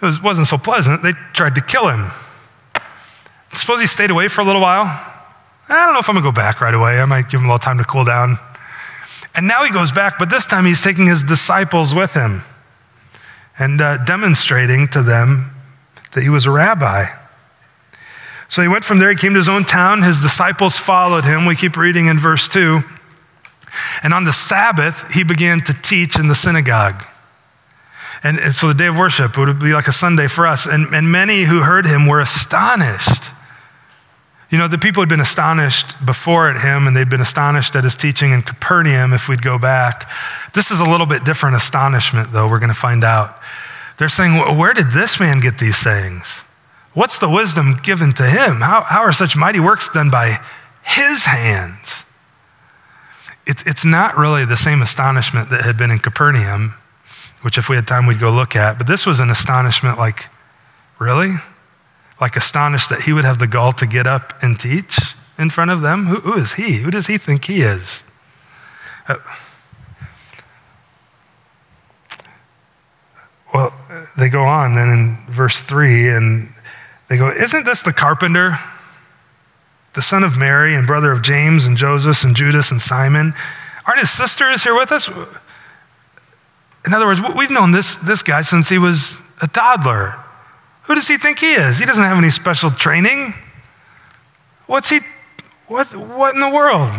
it 0.00 0.04
was, 0.04 0.22
wasn't 0.22 0.46
so 0.46 0.58
pleasant. 0.58 1.02
They 1.02 1.12
tried 1.32 1.56
to 1.56 1.60
kill 1.60 1.88
him. 1.88 2.12
Suppose 3.52 3.80
he 3.80 3.86
stayed 3.86 4.10
away 4.10 4.28
for 4.28 4.42
a 4.42 4.44
little 4.44 4.60
while. 4.60 4.84
I 5.68 5.84
don't 5.86 5.94
know 5.94 5.98
if 5.98 6.08
I'm 6.08 6.14
going 6.14 6.24
to 6.24 6.30
go 6.30 6.34
back 6.34 6.60
right 6.60 6.74
away. 6.74 7.00
I 7.00 7.04
might 7.06 7.28
give 7.28 7.40
him 7.40 7.46
a 7.46 7.48
little 7.48 7.58
time 7.58 7.78
to 7.78 7.84
cool 7.84 8.04
down. 8.04 8.38
And 9.34 9.48
now 9.48 9.64
he 9.64 9.72
goes 9.72 9.90
back, 9.90 10.18
but 10.18 10.30
this 10.30 10.46
time 10.46 10.64
he's 10.64 10.80
taking 10.80 11.06
his 11.06 11.22
disciples 11.22 11.94
with 11.94 12.14
him 12.14 12.42
and 13.58 13.80
uh, 13.80 14.04
demonstrating 14.04 14.88
to 14.88 15.02
them 15.02 15.50
that 16.12 16.22
he 16.22 16.28
was 16.28 16.46
a 16.46 16.50
rabbi. 16.50 17.06
So 18.48 18.62
he 18.62 18.68
went 18.68 18.84
from 18.84 18.98
there, 18.98 19.10
he 19.10 19.16
came 19.16 19.32
to 19.32 19.38
his 19.38 19.48
own 19.48 19.64
town. 19.64 20.02
His 20.02 20.20
disciples 20.20 20.78
followed 20.78 21.24
him. 21.24 21.46
We 21.46 21.56
keep 21.56 21.76
reading 21.76 22.06
in 22.06 22.18
verse 22.18 22.46
2. 22.48 22.80
And 24.02 24.14
on 24.14 24.24
the 24.24 24.32
Sabbath, 24.32 25.12
he 25.12 25.24
began 25.24 25.60
to 25.62 25.74
teach 25.74 26.18
in 26.18 26.28
the 26.28 26.34
synagogue. 26.34 27.04
And, 28.22 28.38
and, 28.38 28.54
so 28.54 28.68
the 28.68 28.74
day 28.74 28.86
of 28.86 28.96
worship 28.96 29.36
would 29.36 29.58
be 29.58 29.72
like 29.72 29.88
a 29.88 29.92
Sunday 29.92 30.26
for 30.26 30.46
us. 30.46 30.66
And, 30.66 30.94
and 30.94 31.10
many 31.10 31.42
who 31.42 31.60
heard 31.60 31.86
him 31.86 32.06
were 32.06 32.20
astonished. 32.20 33.24
You 34.48 34.58
know, 34.58 34.68
the 34.68 34.78
people 34.78 35.02
had 35.02 35.08
been 35.08 35.20
astonished 35.20 35.94
before 36.06 36.48
at 36.48 36.62
him, 36.62 36.86
and 36.86 36.96
they'd 36.96 37.10
been 37.10 37.20
astonished 37.20 37.74
at 37.74 37.84
his 37.84 37.96
teaching 37.96 38.32
in 38.32 38.42
Capernaum 38.42 39.12
if 39.12 39.28
we'd 39.28 39.42
go 39.42 39.58
back. 39.58 40.08
This 40.54 40.70
is 40.70 40.80
a 40.80 40.84
little 40.84 41.06
bit 41.06 41.24
different 41.24 41.56
astonishment, 41.56 42.32
though, 42.32 42.48
we're 42.48 42.60
going 42.60 42.68
to 42.68 42.74
find 42.74 43.02
out. 43.04 43.35
They're 43.98 44.08
saying, 44.08 44.34
Where 44.56 44.74
did 44.74 44.90
this 44.90 45.18
man 45.20 45.40
get 45.40 45.58
these 45.58 45.76
sayings? 45.76 46.42
What's 46.94 47.18
the 47.18 47.28
wisdom 47.28 47.78
given 47.82 48.12
to 48.14 48.24
him? 48.24 48.60
How, 48.60 48.82
how 48.82 49.00
are 49.00 49.12
such 49.12 49.36
mighty 49.36 49.60
works 49.60 49.88
done 49.88 50.10
by 50.10 50.38
his 50.82 51.24
hands? 51.24 52.04
It, 53.46 53.62
it's 53.66 53.84
not 53.84 54.16
really 54.16 54.44
the 54.44 54.56
same 54.56 54.82
astonishment 54.82 55.50
that 55.50 55.62
had 55.62 55.76
been 55.76 55.90
in 55.90 55.98
Capernaum 55.98 56.74
which 57.46 57.58
if 57.58 57.68
we 57.68 57.76
had 57.76 57.86
time 57.86 58.06
we'd 58.06 58.18
go 58.18 58.32
look 58.32 58.56
at. 58.56 58.76
But 58.76 58.88
this 58.88 59.06
was 59.06 59.20
an 59.20 59.30
astonishment 59.30 59.98
like, 59.98 60.28
really? 60.98 61.34
Like 62.20 62.34
astonished 62.34 62.90
that 62.90 63.02
he 63.02 63.12
would 63.12 63.24
have 63.24 63.38
the 63.38 63.46
gall 63.46 63.72
to 63.74 63.86
get 63.86 64.04
up 64.04 64.34
and 64.42 64.58
teach 64.58 65.14
in 65.38 65.50
front 65.50 65.70
of 65.70 65.80
them? 65.80 66.06
who, 66.06 66.16
who 66.16 66.34
is 66.34 66.54
he? 66.54 66.78
Who 66.78 66.90
does 66.90 67.06
he 67.06 67.18
think 67.18 67.44
he 67.44 67.60
is? 67.60 68.02
Uh, 69.06 69.18
well, 73.56 73.72
they 74.18 74.28
go 74.28 74.44
on 74.44 74.74
then 74.74 74.88
in 74.90 75.16
verse 75.32 75.62
3 75.62 76.10
and 76.10 76.52
they 77.08 77.16
go, 77.16 77.30
Isn't 77.30 77.64
this 77.64 77.82
the 77.82 77.92
carpenter, 77.92 78.58
the 79.94 80.02
son 80.02 80.22
of 80.22 80.36
Mary 80.36 80.74
and 80.74 80.86
brother 80.86 81.10
of 81.10 81.22
James 81.22 81.64
and 81.64 81.74
Joseph 81.74 82.22
and 82.22 82.36
Judas 82.36 82.70
and 82.70 82.82
Simon? 82.82 83.32
Aren't 83.86 84.00
his 84.00 84.10
sisters 84.10 84.62
here 84.62 84.74
with 84.74 84.92
us? 84.92 85.08
In 86.84 86.92
other 86.92 87.06
words, 87.06 87.20
we've 87.34 87.50
known 87.50 87.72
this, 87.72 87.96
this 87.96 88.22
guy 88.22 88.42
since 88.42 88.68
he 88.68 88.76
was 88.76 89.18
a 89.40 89.48
toddler. 89.48 90.16
Who 90.82 90.94
does 90.94 91.08
he 91.08 91.16
think 91.16 91.38
he 91.38 91.54
is? 91.54 91.78
He 91.78 91.86
doesn't 91.86 92.04
have 92.04 92.18
any 92.18 92.30
special 92.30 92.70
training. 92.70 93.32
What's 94.66 94.90
he, 94.90 95.00
what, 95.66 95.96
what 95.96 96.34
in 96.34 96.42
the 96.42 96.50
world? 96.50 96.90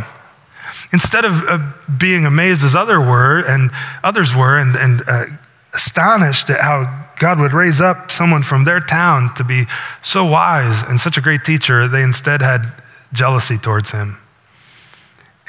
Instead 0.91 1.23
of 1.23 1.43
uh, 1.43 1.59
being 1.99 2.25
amazed 2.25 2.63
as 2.63 2.73
other 2.73 2.99
were 2.99 3.41
and 3.41 3.69
others 4.03 4.35
were 4.35 4.57
and, 4.57 4.75
and 4.75 5.03
uh, 5.07 5.25
astonished 5.73 6.49
at 6.49 6.61
how 6.61 7.07
God 7.19 7.39
would 7.39 7.53
raise 7.53 7.81
up 7.81 8.11
someone 8.11 8.43
from 8.43 8.63
their 8.63 8.79
town 8.79 9.33
to 9.35 9.43
be 9.43 9.65
so 10.01 10.25
wise 10.25 10.83
and 10.87 10.99
such 10.99 11.17
a 11.17 11.21
great 11.21 11.43
teacher, 11.43 11.87
they 11.87 12.03
instead 12.03 12.41
had 12.41 12.65
jealousy 13.13 13.57
towards 13.57 13.91
him 13.91 14.17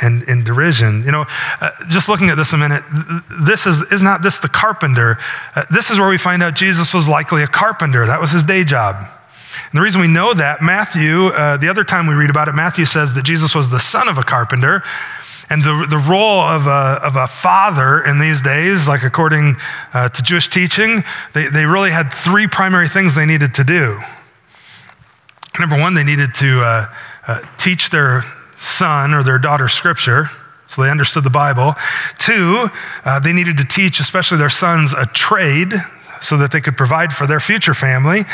and 0.01 0.23
in 0.25 0.45
derision. 0.45 1.05
You 1.05 1.13
know, 1.13 1.27
uh, 1.61 1.71
just 1.89 2.09
looking 2.09 2.31
at 2.31 2.37
this 2.37 2.53
a 2.53 2.57
minute, 2.57 2.83
this 3.41 3.67
is, 3.67 3.83
is 3.93 4.03
not 4.03 4.23
this 4.23 4.39
the 4.39 4.49
carpenter. 4.49 5.19
Uh, 5.55 5.65
this 5.71 5.91
is 5.91 5.99
where 5.99 6.09
we 6.09 6.19
find 6.19 6.43
out 6.43 6.55
Jesus 6.55 6.95
was 6.95 7.09
likely 7.09 7.43
a 7.43 7.47
carpenter. 7.49 8.07
That 8.07 8.21
was 8.21 8.31
his 8.31 8.45
day 8.45 8.65
job. 8.65 8.97
And 9.71 9.79
the 9.79 9.83
reason 9.83 10.01
we 10.01 10.09
know 10.09 10.35
that, 10.35 10.63
Matthew, 10.63 11.29
uh, 11.29 11.57
the 11.57 11.69
other 11.69 11.85
time 11.85 12.07
we 12.07 12.15
read 12.15 12.31
about 12.31 12.49
it, 12.49 12.55
Matthew 12.55 12.85
says 12.85 13.15
that 13.15 13.25
Jesus 13.25 13.55
was 13.55 13.71
the 13.71 13.81
son 13.81 14.09
of 14.09 14.19
a 14.19 14.23
carpenter. 14.23 14.83
And 15.51 15.65
the, 15.65 15.87
the 15.89 15.99
role 15.99 16.41
of 16.41 16.67
a, 16.67 17.01
of 17.03 17.17
a 17.17 17.27
father 17.27 18.01
in 18.01 18.19
these 18.19 18.43
days, 18.43 18.87
like 18.87 19.03
according 19.03 19.57
uh, 19.95 20.11
to 20.11 20.23
Jewish 20.23 20.49
teaching, 20.49 21.05
they, 21.33 21.47
they 21.49 21.65
really 21.65 21.91
had 21.91 22.13
three 22.13 22.47
primary 22.47 22.89
things 22.89 23.15
they 23.15 23.25
needed 23.25 23.55
to 23.55 23.65
do. 23.65 24.01
Number 25.59 25.79
one, 25.79 25.95
they 25.95 26.05
needed 26.05 26.35
to 26.35 26.61
uh, 26.61 26.95
uh, 27.27 27.41
teach 27.57 27.91
their 27.91 28.25
son 28.57 29.15
or 29.15 29.23
their 29.23 29.39
daughter 29.39 29.69
scripture, 29.69 30.29
so 30.67 30.83
they 30.83 30.91
understood 30.91 31.25
the 31.25 31.31
Bible. 31.31 31.75
Two, 32.19 32.69
uh, 33.05 33.19
they 33.19 33.33
needed 33.33 33.57
to 33.59 33.65
teach, 33.65 34.01
especially 34.01 34.39
their 34.39 34.51
sons, 34.51 34.93
a 34.93 35.07
trade 35.07 35.73
so 36.23 36.37
that 36.39 36.51
they 36.53 36.61
could 36.61 36.77
provide 36.77 37.13
for 37.13 37.27
their 37.27 37.41
future 37.41 37.75
family. 37.75 38.25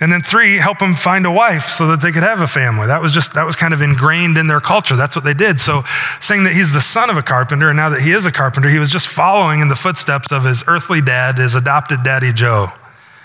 And 0.00 0.12
then 0.12 0.22
three, 0.22 0.56
help 0.56 0.78
them 0.78 0.94
find 0.94 1.26
a 1.26 1.30
wife 1.30 1.68
so 1.68 1.86
that 1.88 2.00
they 2.00 2.12
could 2.12 2.22
have 2.22 2.40
a 2.40 2.46
family. 2.46 2.86
That 2.86 3.02
was 3.02 3.12
just, 3.12 3.34
that 3.34 3.44
was 3.44 3.56
kind 3.56 3.74
of 3.74 3.82
ingrained 3.82 4.38
in 4.38 4.46
their 4.46 4.60
culture. 4.60 4.96
That's 4.96 5.16
what 5.16 5.24
they 5.24 5.34
did. 5.34 5.60
So 5.60 5.82
saying 6.20 6.44
that 6.44 6.54
he's 6.54 6.72
the 6.72 6.80
son 6.80 7.10
of 7.10 7.16
a 7.16 7.22
carpenter 7.22 7.68
and 7.68 7.76
now 7.76 7.90
that 7.90 8.02
he 8.02 8.12
is 8.12 8.26
a 8.26 8.32
carpenter, 8.32 8.68
he 8.68 8.78
was 8.78 8.90
just 8.90 9.08
following 9.08 9.60
in 9.60 9.68
the 9.68 9.76
footsteps 9.76 10.32
of 10.32 10.44
his 10.44 10.62
earthly 10.66 11.00
dad, 11.00 11.38
his 11.38 11.54
adopted 11.54 12.02
daddy 12.02 12.32
Joe, 12.32 12.72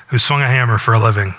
who 0.09 0.17
swung 0.17 0.41
a 0.41 0.47
hammer 0.47 0.77
for 0.77 0.93
a 0.93 0.99
living. 0.99 1.33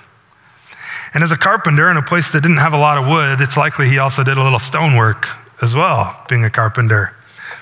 And 1.15 1.25
as 1.25 1.33
a 1.33 1.39
carpenter 1.39 1.91
in 1.91 1.97
a 1.97 2.03
place 2.03 2.33
that 2.33 2.43
didn't 2.43 2.59
have 2.59 2.73
a 2.73 2.79
lot 2.79 2.99
of 2.99 3.07
wood, 3.07 3.41
it's 3.41 3.57
likely 3.57 3.89
he 3.89 3.99
also 3.99 4.23
did 4.23 4.37
a 4.37 4.43
little 4.43 4.59
stonework 4.59 5.27
as 5.63 5.75
well, 5.75 6.23
being 6.29 6.45
a 6.45 6.51
carpenter. 6.51 7.15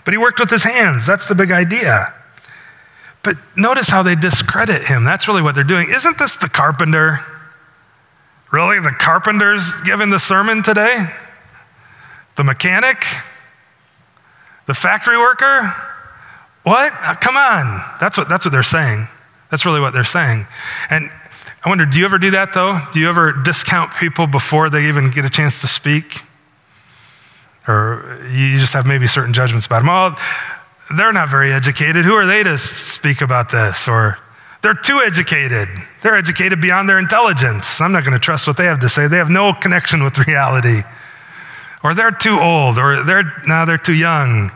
But 0.05 0.15
he 0.15 0.19
worked 0.19 0.39
with 0.39 0.51
his 0.51 0.63
hands. 0.63 1.07
That's 1.07 1.27
the 1.27 1.35
big 1.35 1.51
idea. 1.51 2.15
But 3.27 3.39
notice 3.57 3.89
how 3.89 4.05
they 4.05 4.15
discredit 4.15 4.85
him. 4.85 5.03
That's 5.03 5.27
really 5.27 5.43
what 5.43 5.57
they're 5.57 5.65
doing. 5.65 5.89
Isn't 5.91 6.17
this 6.17 6.37
the 6.37 6.49
carpenter? 6.49 7.19
Really? 8.53 8.79
The 8.79 8.93
carpenter's 8.97 9.73
giving 9.85 10.11
the 10.11 10.21
sermon 10.21 10.63
today? 10.63 11.07
The 12.37 12.45
mechanic? 12.45 13.05
The 14.67 14.75
factory 14.75 15.19
worker? 15.19 15.75
What? 16.63 16.93
Uh, 17.03 17.17
come 17.17 17.37
on. 17.37 17.83
That's 17.99 18.17
what, 18.17 18.29
that's 18.29 18.45
what 18.45 18.53
they're 18.53 18.63
saying. 18.63 19.09
That's 19.51 19.67
really 19.67 19.81
what 19.81 19.93
they're 19.93 20.05
saying. 20.05 20.47
And 20.89 21.11
I 21.65 21.69
wonder, 21.69 21.85
do 21.85 21.99
you 21.99 22.05
ever 22.05 22.19
do 22.19 22.31
that 22.31 22.55
though? 22.55 22.81
Do 22.93 23.01
you 23.01 23.09
ever 23.09 23.33
discount 23.33 23.91
people 23.99 24.29
before 24.29 24.71
they 24.71 24.87
even 24.87 25.11
get 25.11 25.25
a 25.25 25.31
chance 25.31 25.61
to 25.63 25.67
speak? 25.67 26.23
Or 27.67 28.21
you 28.31 28.61
just 28.61 28.75
have 28.75 28.87
maybe 28.87 29.09
certain 29.09 29.35
judgments 29.35 29.67
about 29.67 29.81
them. 29.81 29.89
Oh, 29.91 30.15
they're 30.95 31.13
not 31.13 31.29
very 31.29 31.53
educated. 31.53 32.05
Who 32.05 32.15
are 32.15 32.27
they 32.27 32.43
to 32.43 32.59
speak 32.59 33.21
about 33.21 33.51
this? 33.51 33.89
Or 33.89 34.19
they're 34.63 34.75
too 34.75 35.03
educated. 35.05 35.69
They're 36.03 36.17
educated 36.17 36.61
beyond 36.61 36.89
their 36.89 36.99
intelligence. 36.99 37.81
I'm 37.81 37.93
not 37.93 38.05
going 38.05 38.15
to 38.15 38.19
trust 38.19 38.47
what 38.47 38.57
they 38.57 38.65
have 38.65 38.81
to 38.81 38.89
say. 38.89 39.09
They 39.09 39.19
have 39.19 39.31
no 39.31 39.53
connection 39.53 40.05
with 40.05 40.19
reality. 40.27 40.83
Or 41.83 41.95
they're 41.95 42.11
too 42.11 42.39
old, 42.41 42.79
or 42.79 43.03
they're 43.05 43.33
now 43.47 43.65
they're 43.65 43.79
too 43.79 43.95
young. 43.95 44.51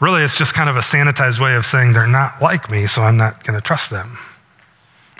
Really, 0.00 0.22
it's 0.22 0.36
just 0.36 0.54
kind 0.54 0.68
of 0.68 0.76
a 0.76 0.80
sanitized 0.80 1.40
way 1.40 1.54
of 1.56 1.64
saying 1.64 1.92
they're 1.92 2.06
not 2.06 2.42
like 2.42 2.70
me, 2.70 2.86
so 2.86 3.02
I'm 3.02 3.16
not 3.16 3.44
going 3.44 3.58
to 3.58 3.62
trust 3.62 3.90
them. 3.90 4.18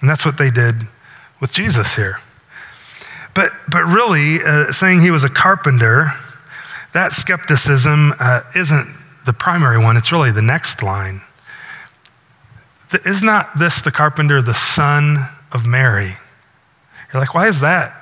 And 0.01 0.09
that's 0.09 0.25
what 0.25 0.39
they 0.39 0.51
did 0.51 0.75
with 1.41 1.53
Jesus 1.53 1.97
here. 1.97 2.19
But, 3.35 3.53
but 3.71 3.85
really, 3.85 4.39
uh, 4.45 4.73
saying 4.73 5.01
he 5.01 5.11
was 5.11 5.23
a 5.23 5.29
carpenter, 5.29 6.13
that 6.93 7.13
skepticism 7.13 8.15
uh, 8.19 8.43
isn't 8.57 8.89
the 9.31 9.35
primary 9.35 9.79
one, 9.79 9.97
it's 9.97 10.11
really 10.11 10.33
the 10.33 10.43
next 10.43 10.83
line. 10.83 11.21
Is 13.05 13.23
not 13.23 13.57
this 13.57 13.81
the 13.81 13.93
carpenter, 13.93 14.43
the 14.43 14.55
son 14.55 15.29
of 15.53 15.65
Mary? 15.65 16.15
You're 17.13 17.23
like, 17.23 17.33
why 17.33 17.47
is 17.47 17.61
that? 17.61 17.95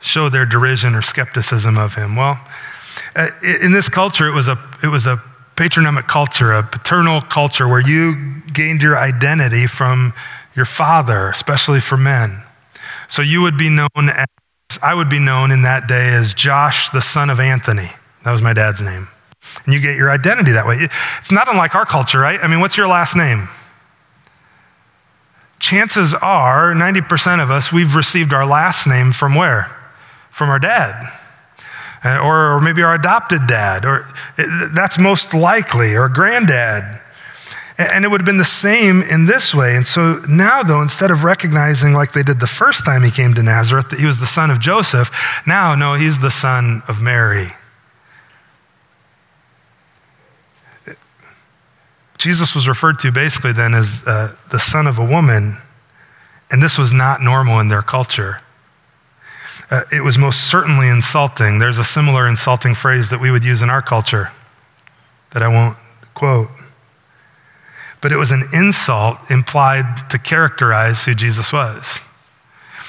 Show 0.00 0.28
their 0.28 0.44
derision 0.44 0.96
or 0.96 1.02
skepticism 1.02 1.78
of 1.78 1.94
him. 1.94 2.16
Well, 2.16 2.40
uh, 3.14 3.28
in 3.62 3.70
this 3.70 3.88
culture, 3.88 4.26
it 4.26 4.34
was 4.34 4.48
a, 4.48 4.58
it 4.82 4.88
was 4.88 5.06
a 5.06 5.22
patronymic 5.54 6.08
culture, 6.08 6.52
a 6.52 6.64
paternal 6.64 7.20
culture 7.20 7.68
where 7.68 7.80
you 7.80 8.42
gained 8.52 8.82
your 8.82 8.98
identity 8.98 9.68
from 9.68 10.12
your 10.56 10.64
father, 10.64 11.28
especially 11.28 11.78
for 11.78 11.96
men. 11.96 12.42
So 13.06 13.22
you 13.22 13.42
would 13.42 13.56
be 13.56 13.68
known 13.68 14.08
as, 14.08 14.26
I 14.82 14.94
would 14.94 15.08
be 15.08 15.20
known 15.20 15.52
in 15.52 15.62
that 15.62 15.86
day 15.86 16.08
as 16.08 16.34
Josh, 16.34 16.88
the 16.88 17.00
son 17.00 17.30
of 17.30 17.38
Anthony. 17.38 17.90
That 18.24 18.32
was 18.32 18.42
my 18.42 18.54
dad's 18.54 18.82
name. 18.82 19.06
And 19.64 19.74
you 19.74 19.80
get 19.80 19.96
your 19.96 20.10
identity 20.10 20.52
that 20.52 20.66
way. 20.66 20.88
It's 21.18 21.32
not 21.32 21.48
unlike 21.48 21.74
our 21.74 21.84
culture, 21.86 22.20
right? 22.20 22.40
I 22.42 22.48
mean, 22.48 22.60
what's 22.60 22.76
your 22.76 22.88
last 22.88 23.16
name? 23.16 23.48
Chances 25.58 26.14
are, 26.14 26.72
90% 26.72 27.42
of 27.42 27.50
us, 27.50 27.72
we've 27.72 27.94
received 27.94 28.32
our 28.32 28.46
last 28.46 28.86
name 28.86 29.12
from 29.12 29.34
where? 29.34 29.74
From 30.30 30.50
our 30.50 30.58
dad. 30.58 31.12
Uh, 32.04 32.18
or, 32.18 32.54
or 32.54 32.60
maybe 32.60 32.80
our 32.82 32.94
adopted 32.94 33.46
dad, 33.48 33.84
or 33.84 34.06
that's 34.72 34.98
most 34.98 35.34
likely, 35.34 35.96
or 35.96 36.08
granddad. 36.08 37.00
And 37.76 38.04
it 38.04 38.08
would 38.08 38.20
have 38.20 38.26
been 38.26 38.38
the 38.38 38.44
same 38.44 39.02
in 39.02 39.26
this 39.26 39.52
way. 39.52 39.76
And 39.76 39.86
so 39.86 40.20
now, 40.28 40.62
though, 40.62 40.80
instead 40.80 41.10
of 41.10 41.24
recognizing 41.24 41.92
like 41.94 42.12
they 42.12 42.22
did 42.22 42.38
the 42.38 42.46
first 42.46 42.84
time 42.84 43.02
he 43.02 43.10
came 43.10 43.34
to 43.34 43.42
Nazareth 43.42 43.90
that 43.90 43.98
he 43.98 44.06
was 44.06 44.20
the 44.20 44.26
son 44.26 44.50
of 44.50 44.60
Joseph, 44.60 45.10
now, 45.46 45.74
no, 45.74 45.94
he's 45.94 46.20
the 46.20 46.30
son 46.30 46.82
of 46.86 47.02
Mary. 47.02 47.48
Jesus 52.18 52.54
was 52.54 52.68
referred 52.68 52.98
to 53.00 53.12
basically 53.12 53.52
then 53.52 53.74
as 53.74 54.02
uh, 54.06 54.34
the 54.50 54.58
son 54.58 54.86
of 54.86 54.98
a 54.98 55.04
woman, 55.04 55.58
and 56.50 56.62
this 56.62 56.76
was 56.76 56.92
not 56.92 57.22
normal 57.22 57.60
in 57.60 57.68
their 57.68 57.82
culture. 57.82 58.42
Uh, 59.70 59.82
it 59.92 60.02
was 60.02 60.18
most 60.18 60.50
certainly 60.50 60.88
insulting. 60.88 61.58
There's 61.58 61.78
a 61.78 61.84
similar 61.84 62.26
insulting 62.26 62.74
phrase 62.74 63.10
that 63.10 63.20
we 63.20 63.30
would 63.30 63.44
use 63.44 63.62
in 63.62 63.70
our 63.70 63.82
culture 63.82 64.30
that 65.30 65.42
I 65.42 65.48
won't 65.48 65.76
quote. 66.14 66.48
But 68.00 68.12
it 68.12 68.16
was 68.16 68.30
an 68.30 68.44
insult 68.52 69.18
implied 69.30 70.10
to 70.10 70.18
characterize 70.18 71.04
who 71.04 71.14
Jesus 71.14 71.52
was. 71.52 72.00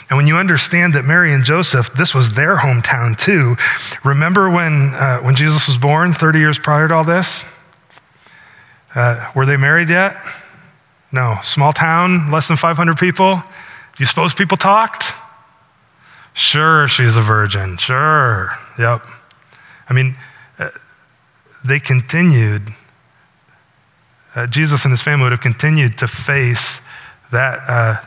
And 0.09 0.17
when 0.17 0.25
you 0.25 0.38
understand 0.38 0.93
that 0.95 1.05
Mary 1.05 1.33
and 1.33 1.43
Joseph, 1.43 1.93
this 1.93 2.15
was 2.15 2.33
their 2.33 2.57
hometown 2.57 3.15
too. 3.15 3.55
Remember 4.03 4.50
when, 4.50 4.93
uh, 4.95 5.19
when 5.19 5.36
Jesus 5.36 5.67
was 5.67 5.77
born 5.77 6.13
30 6.13 6.39
years 6.39 6.57
prior 6.57 6.88
to 6.88 6.95
all 6.95 7.03
this? 7.03 7.45
Uh, 8.96 9.31
were 9.36 9.46
they 9.46 9.58
married 9.58 9.89
yet? 9.89 10.17
No. 11.12 11.38
Small 11.43 11.72
town, 11.72 12.31
less 12.31 12.48
than 12.48 12.58
500 12.58 12.98
people. 12.98 13.36
Do 13.36 13.43
you 14.03 14.05
suppose 14.05 14.34
people 14.34 14.58
talked? 14.58 15.13
Sure, 16.34 16.88
she's 16.88 17.17
a 17.17 17.22
virgin. 17.22 17.77
Sure. 17.77 18.58
Yep. 18.77 19.01
I 19.89 19.93
mean, 19.93 20.15
uh, 20.58 20.69
they 21.65 21.80
continued, 21.80 22.73
uh, 24.36 24.47
Jesus 24.47 24.86
and 24.86 24.91
his 24.91 25.02
family 25.02 25.23
would 25.23 25.32
have 25.32 25.41
continued 25.41 25.97
to 25.97 26.08
face 26.08 26.82
that, 27.32 27.60
uh, 27.67 28.06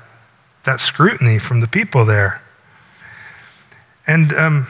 that 0.65 0.81
scrutiny 0.81 1.39
from 1.39 1.61
the 1.61 1.69
people 1.69 2.05
there. 2.05 2.41
And 4.07 4.33
um, 4.33 4.67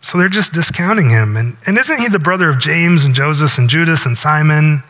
so 0.00 0.18
they're 0.18 0.28
just 0.28 0.52
discounting 0.52 1.10
him. 1.10 1.36
And, 1.36 1.56
and 1.66 1.78
isn't 1.78 2.00
he 2.00 2.08
the 2.08 2.18
brother 2.18 2.48
of 2.48 2.58
James 2.58 3.04
and 3.04 3.14
Joseph 3.14 3.56
and 3.58 3.68
Judas 3.68 4.04
and 4.04 4.18
Simon? 4.18 4.82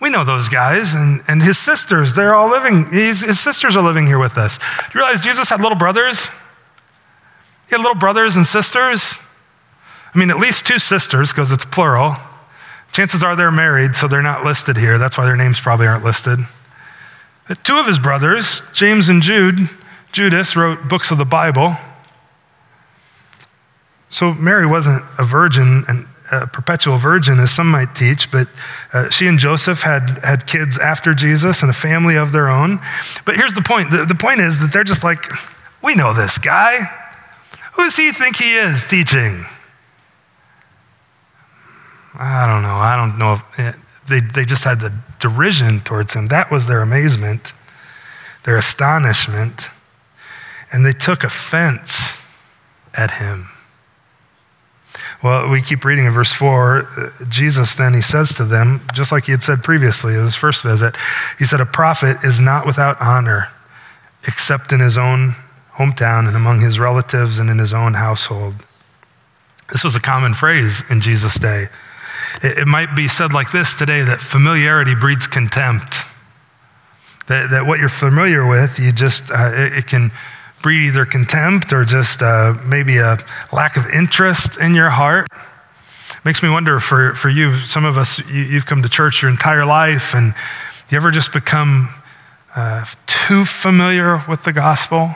We 0.00 0.10
know 0.10 0.24
those 0.24 0.48
guys. 0.48 0.94
And, 0.94 1.22
and 1.28 1.42
his 1.42 1.58
sisters, 1.58 2.14
they're 2.14 2.34
all 2.34 2.48
living, 2.48 2.86
his, 2.90 3.20
his 3.20 3.40
sisters 3.40 3.76
are 3.76 3.82
living 3.82 4.06
here 4.06 4.18
with 4.18 4.38
us. 4.38 4.58
Do 4.58 4.64
you 4.94 5.00
realize 5.00 5.20
Jesus 5.20 5.48
had 5.48 5.60
little 5.60 5.78
brothers? 5.78 6.28
He 7.68 7.74
had 7.74 7.80
little 7.80 7.96
brothers 7.96 8.36
and 8.36 8.46
sisters. 8.46 9.18
I 10.14 10.18
mean, 10.18 10.30
at 10.30 10.38
least 10.38 10.66
two 10.66 10.78
sisters, 10.78 11.32
because 11.32 11.52
it's 11.52 11.64
plural. 11.64 12.16
Chances 12.92 13.22
are 13.22 13.36
they're 13.36 13.50
married, 13.50 13.94
so 13.94 14.08
they're 14.08 14.22
not 14.22 14.44
listed 14.44 14.76
here. 14.76 14.98
That's 14.98 15.18
why 15.18 15.26
their 15.26 15.36
names 15.36 15.60
probably 15.60 15.86
aren't 15.86 16.04
listed. 16.04 16.38
Two 17.62 17.78
of 17.78 17.86
his 17.86 17.98
brothers, 17.98 18.62
James 18.72 19.08
and 19.08 19.22
Jude, 19.22 19.68
Judas, 20.12 20.56
wrote 20.56 20.88
books 20.88 21.10
of 21.10 21.18
the 21.18 21.24
Bible. 21.24 21.76
So 24.10 24.32
Mary 24.34 24.66
wasn't 24.66 25.02
a 25.18 25.24
virgin 25.24 25.84
and 25.88 26.06
a 26.30 26.46
perpetual 26.46 26.98
virgin, 26.98 27.38
as 27.38 27.50
some 27.50 27.70
might 27.70 27.94
teach, 27.94 28.30
but 28.30 28.48
uh, 28.92 29.08
she 29.10 29.26
and 29.26 29.38
Joseph 29.38 29.82
had, 29.82 30.18
had 30.22 30.46
kids 30.46 30.78
after 30.78 31.14
Jesus 31.14 31.62
and 31.62 31.70
a 31.70 31.74
family 31.74 32.16
of 32.16 32.32
their 32.32 32.48
own. 32.48 32.80
But 33.24 33.36
here's 33.36 33.54
the 33.54 33.62
point 33.62 33.90
the, 33.90 34.04
the 34.04 34.14
point 34.14 34.40
is 34.40 34.60
that 34.60 34.72
they're 34.72 34.84
just 34.84 35.04
like, 35.04 35.24
we 35.82 35.94
know 35.94 36.12
this 36.12 36.38
guy. 36.38 36.78
Who 37.74 37.84
does 37.84 37.96
he 37.96 38.12
think 38.12 38.36
he 38.36 38.54
is 38.54 38.86
teaching? 38.86 39.46
I 42.14 42.46
don't 42.46 42.62
know. 42.62 42.74
I 42.74 42.96
don't 42.96 43.18
know. 43.18 43.40
It, 43.56 43.74
they, 44.08 44.20
they 44.20 44.44
just 44.44 44.64
had 44.64 44.80
the 44.80 44.92
derision 45.20 45.80
towards 45.80 46.14
him. 46.14 46.28
That 46.28 46.50
was 46.50 46.66
their 46.66 46.82
amazement, 46.82 47.52
their 48.44 48.56
astonishment. 48.56 49.68
And 50.72 50.84
they 50.84 50.92
took 50.92 51.22
offense 51.24 52.20
at 52.94 53.12
him. 53.12 53.48
Well, 55.22 55.50
we 55.50 55.62
keep 55.62 55.84
reading 55.84 56.04
in 56.04 56.12
verse 56.12 56.32
4. 56.32 56.76
Uh, 56.78 57.10
Jesus 57.28 57.74
then, 57.74 57.92
he 57.92 58.02
says 58.02 58.32
to 58.34 58.44
them, 58.44 58.86
just 58.94 59.10
like 59.10 59.24
he 59.24 59.32
had 59.32 59.42
said 59.42 59.64
previously 59.64 60.14
in 60.14 60.24
his 60.24 60.36
first 60.36 60.62
visit, 60.62 60.96
he 61.38 61.44
said, 61.44 61.60
A 61.60 61.66
prophet 61.66 62.18
is 62.22 62.38
not 62.38 62.66
without 62.66 63.00
honor 63.00 63.48
except 64.26 64.72
in 64.72 64.80
his 64.80 64.96
own 64.96 65.34
hometown 65.74 66.26
and 66.26 66.36
among 66.36 66.60
his 66.60 66.78
relatives 66.78 67.38
and 67.38 67.50
in 67.50 67.58
his 67.58 67.72
own 67.72 67.94
household. 67.94 68.54
This 69.70 69.84
was 69.84 69.96
a 69.96 70.00
common 70.00 70.34
phrase 70.34 70.82
in 70.90 71.00
Jesus' 71.00 71.34
day. 71.38 71.66
It, 72.42 72.58
it 72.58 72.68
might 72.68 72.94
be 72.94 73.08
said 73.08 73.32
like 73.32 73.50
this 73.50 73.74
today 73.74 74.02
that 74.02 74.20
familiarity 74.20 74.94
breeds 74.94 75.26
contempt. 75.26 75.96
That, 77.26 77.50
that 77.50 77.66
what 77.66 77.78
you're 77.78 77.90
familiar 77.90 78.46
with, 78.46 78.78
you 78.78 78.90
just, 78.90 79.30
uh, 79.30 79.50
it, 79.52 79.78
it, 79.78 79.86
can 79.86 80.10
breed 80.62 80.88
either 80.88 81.04
contempt 81.04 81.72
or 81.72 81.84
just 81.84 82.22
uh, 82.22 82.54
maybe 82.66 82.98
a 82.98 83.18
lack 83.52 83.76
of 83.76 83.84
interest 83.94 84.58
in 84.58 84.74
your 84.74 84.90
heart. 84.90 85.28
Makes 86.24 86.42
me 86.42 86.48
wonder 86.48 86.80
for, 86.80 87.14
for 87.14 87.28
you, 87.28 87.56
some 87.58 87.84
of 87.84 87.96
us, 87.96 88.18
you, 88.28 88.42
you've 88.42 88.66
come 88.66 88.82
to 88.82 88.88
church 88.88 89.22
your 89.22 89.30
entire 89.30 89.64
life 89.64 90.14
and 90.14 90.34
you 90.90 90.96
ever 90.96 91.10
just 91.10 91.32
become 91.32 91.88
uh, 92.56 92.84
too 93.06 93.44
familiar 93.44 94.22
with 94.28 94.42
the 94.44 94.52
gospel? 94.52 95.14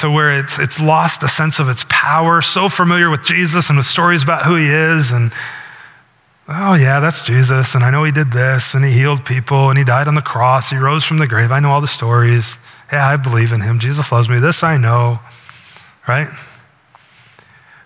to 0.00 0.10
where 0.10 0.30
it's, 0.30 0.58
it's 0.58 0.80
lost 0.80 1.22
a 1.22 1.28
sense 1.28 1.58
of 1.58 1.68
its 1.68 1.84
power, 1.90 2.40
so 2.40 2.70
familiar 2.70 3.10
with 3.10 3.22
Jesus 3.22 3.68
and 3.68 3.76
with 3.76 3.86
stories 3.86 4.22
about 4.22 4.46
who 4.46 4.56
he 4.56 4.66
is. 4.66 5.12
And, 5.12 5.30
oh, 6.48 6.72
yeah, 6.72 7.00
that's 7.00 7.24
Jesus. 7.24 7.74
And 7.74 7.84
I 7.84 7.90
know 7.90 8.02
he 8.04 8.10
did 8.10 8.32
this 8.32 8.74
and 8.74 8.82
he 8.82 8.92
healed 8.92 9.26
people 9.26 9.68
and 9.68 9.78
he 9.78 9.84
died 9.84 10.08
on 10.08 10.14
the 10.14 10.22
cross. 10.22 10.70
He 10.70 10.78
rose 10.78 11.04
from 11.04 11.18
the 11.18 11.26
grave. 11.26 11.52
I 11.52 11.60
know 11.60 11.70
all 11.70 11.82
the 11.82 11.86
stories. 11.86 12.56
Yeah, 12.92 13.06
I 13.06 13.16
believe 13.16 13.52
in 13.52 13.60
him. 13.60 13.78
Jesus 13.78 14.10
loves 14.10 14.28
me. 14.28 14.38
This 14.38 14.62
I 14.62 14.76
know, 14.76 15.20
right? 16.08 16.28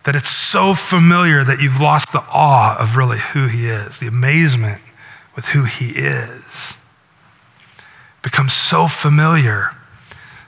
That 0.04 0.16
it's 0.16 0.30
so 0.30 0.74
familiar 0.74 1.44
that 1.44 1.60
you've 1.60 1.80
lost 1.80 2.12
the 2.12 2.24
awe 2.32 2.76
of 2.78 2.96
really 2.96 3.18
who 3.18 3.46
he 3.46 3.66
is, 3.66 3.98
the 3.98 4.06
amazement 4.06 4.80
with 5.36 5.46
who 5.46 5.64
he 5.64 5.90
is. 5.90 6.76
Becomes 8.22 8.54
so 8.54 8.86
familiar 8.86 9.72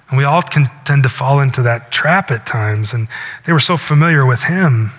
and 0.09 0.19
we 0.19 0.25
all 0.25 0.43
can 0.43 0.67
tend 0.85 1.03
to 1.03 1.09
fall 1.09 1.41
into 1.41 1.63
that 1.63 1.91
trap 1.91 2.31
at 2.31 2.47
times. 2.47 2.93
And 2.93 3.09
they 3.45 3.53
were 3.53 3.61
so 3.61 3.77
familiar 3.77 4.25
with 4.25 4.45
him, 4.45 4.93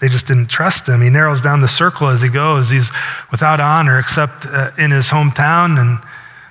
they 0.00 0.08
just 0.08 0.26
didn't 0.26 0.46
trust 0.48 0.88
him. 0.88 1.02
He 1.02 1.10
narrows 1.10 1.42
down 1.42 1.60
the 1.60 1.68
circle 1.68 2.08
as 2.08 2.22
he 2.22 2.30
goes. 2.30 2.70
He's 2.70 2.90
without 3.30 3.60
honor 3.60 3.98
except 3.98 4.46
uh, 4.46 4.70
in 4.78 4.90
his 4.90 5.10
hometown. 5.10 5.78
And 5.78 5.98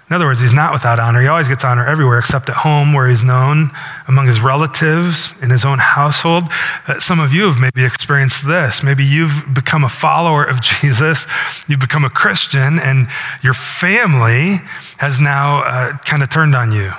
in 0.10 0.15
other 0.15 0.26
words, 0.26 0.39
he's 0.39 0.54
not 0.54 0.74
without 0.74 1.00
honor. 1.00 1.22
He 1.22 1.28
always 1.28 1.48
gets 1.48 1.63
honor 1.63 1.86
everywhere 1.86 2.17
except 2.17 2.50
at 2.50 2.56
home 2.56 2.93
where 2.93 3.08
he's 3.08 3.24
known, 3.24 3.69
among 4.08 4.26
his 4.26 4.39
relatives, 4.39 5.39
in 5.43 5.52
his 5.52 5.63
own 5.63 5.78
household. 5.78 6.45
Uh, 6.88 7.00
some 7.00 7.19
of 7.19 7.32
you 7.32 7.43
have 7.43 7.60
maybe 7.60 7.86
experienced 7.86 8.48
this. 8.48 8.82
Maybe 8.82 9.04
you've 9.04 9.54
become 9.54 9.84
a 9.84 9.89
follower 9.89 10.43
of 10.43 10.62
Jesus, 10.82 11.28
you've 11.67 11.80
become 11.80 12.04
a 12.04 12.10
Christian, 12.10 12.80
and 12.80 13.08
your 13.43 13.54
family 13.54 14.62
has 14.98 15.19
now 15.19 15.62
uh, 15.63 15.98
kind 16.00 16.24
of 16.24 16.32
turned 16.32 16.56
on 16.56 16.72
you. 16.72 16.91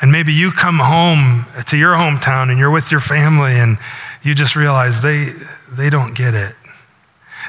And 0.00 0.10
maybe 0.10 0.32
you 0.32 0.50
come 0.50 0.78
home 0.78 1.44
to 1.66 1.76
your 1.76 1.94
hometown 1.94 2.50
and 2.50 2.58
you're 2.58 2.70
with 2.70 2.90
your 2.90 3.00
family 3.00 3.52
and 3.52 3.78
you 4.22 4.34
just 4.34 4.56
realize 4.56 5.02
they, 5.02 5.28
they 5.70 5.90
don't 5.90 6.14
get 6.14 6.34
it. 6.34 6.54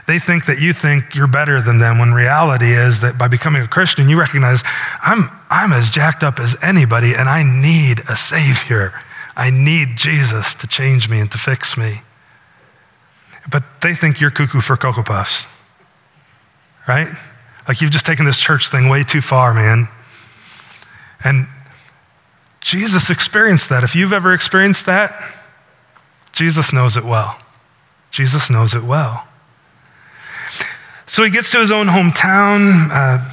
They 0.08 0.20
think 0.20 0.46
that 0.46 0.60
you 0.60 0.74
think 0.74 1.16
you're 1.16 1.28
better 1.28 1.62
than 1.62 1.80
them 1.80 2.00
when 2.00 2.14
reality 2.14 2.74
is 2.74 3.02
that 3.02 3.18
by 3.18 3.28
becoming 3.28 3.62
a 3.62 3.68
Christian, 3.68 4.10
you 4.10 4.20
recognize 4.20 4.64
I'm, 5.02 5.30
I'm 5.50 5.74
as 5.74 5.90
jacked 5.90 6.24
up 6.24 6.40
as 6.40 6.56
anybody 6.62 7.14
and 7.16 7.30
I 7.30 7.44
need 7.44 8.00
a 8.10 8.16
Savior. 8.16 8.94
I 9.36 9.50
need 9.50 9.98
Jesus 9.98 10.54
to 10.56 10.68
change 10.68 11.10
me 11.10 11.20
and 11.20 11.32
to 11.32 11.38
fix 11.38 11.78
me. 11.78 12.02
But 13.50 13.64
they 13.82 13.94
think 13.94 14.20
you're 14.20 14.32
cuckoo 14.32 14.62
for 14.62 14.76
Cocoa 14.76 15.04
Puffs, 15.04 15.48
right? 16.88 17.08
Like 17.68 17.82
you've 17.82 17.92
just 17.92 18.06
taken 18.06 18.26
this 18.26 18.40
church 18.40 18.70
thing 18.70 18.90
way 18.90 19.04
too 19.04 19.22
far, 19.22 19.54
man. 19.54 19.88
And 21.24 21.48
Jesus 22.62 23.10
experienced 23.10 23.70
that. 23.70 23.84
If 23.84 23.96
you've 23.96 24.14
ever 24.14 24.34
experienced 24.34 24.86
that, 24.88 25.36
Jesus 26.32 26.74
knows 26.74 26.98
it 26.98 27.04
well. 27.04 27.40
Jesus 28.12 28.50
knows 28.50 28.74
it 28.74 28.84
well. 28.84 29.28
So 31.08 31.24
he 31.24 31.30
gets 31.30 31.52
to 31.52 31.60
his 31.60 31.72
own 31.72 31.88
hometown. 31.88 32.90
Uh, 32.92 33.32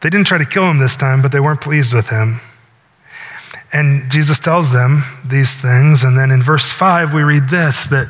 they 0.00 0.10
didn't 0.10 0.26
try 0.26 0.38
to 0.38 0.46
kill 0.46 0.68
him 0.68 0.78
this 0.78 0.96
time, 0.96 1.22
but 1.22 1.30
they 1.32 1.40
weren't 1.40 1.60
pleased 1.60 1.92
with 1.92 2.08
him. 2.08 2.40
And 3.72 4.10
Jesus 4.10 4.38
tells 4.38 4.72
them 4.72 5.04
these 5.24 5.54
things. 5.54 6.02
And 6.02 6.18
then 6.18 6.30
in 6.30 6.42
verse 6.42 6.72
5, 6.72 7.14
we 7.14 7.22
read 7.22 7.48
this 7.48 7.86
that 7.86 8.08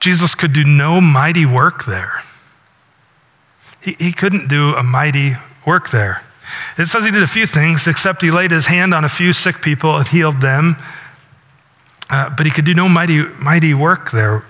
Jesus 0.00 0.34
could 0.34 0.52
do 0.52 0.64
no 0.64 1.00
mighty 1.00 1.44
work 1.44 1.84
there. 1.84 2.22
He, 3.82 3.96
he 3.98 4.12
couldn't 4.12 4.48
do 4.48 4.74
a 4.74 4.82
mighty 4.82 5.32
work 5.66 5.90
there. 5.90 6.22
It 6.78 6.86
says 6.86 7.04
he 7.04 7.10
did 7.10 7.22
a 7.22 7.28
few 7.28 7.46
things, 7.46 7.86
except 7.86 8.22
he 8.22 8.30
laid 8.30 8.52
his 8.52 8.66
hand 8.66 8.94
on 8.94 9.04
a 9.04 9.08
few 9.08 9.32
sick 9.32 9.60
people 9.60 9.96
and 9.96 10.06
healed 10.06 10.40
them. 10.40 10.76
Uh, 12.08 12.30
but 12.30 12.46
he 12.46 12.52
could 12.52 12.64
do 12.64 12.72
no 12.72 12.88
mighty, 12.88 13.22
mighty 13.40 13.74
work 13.74 14.12
there. 14.12 14.44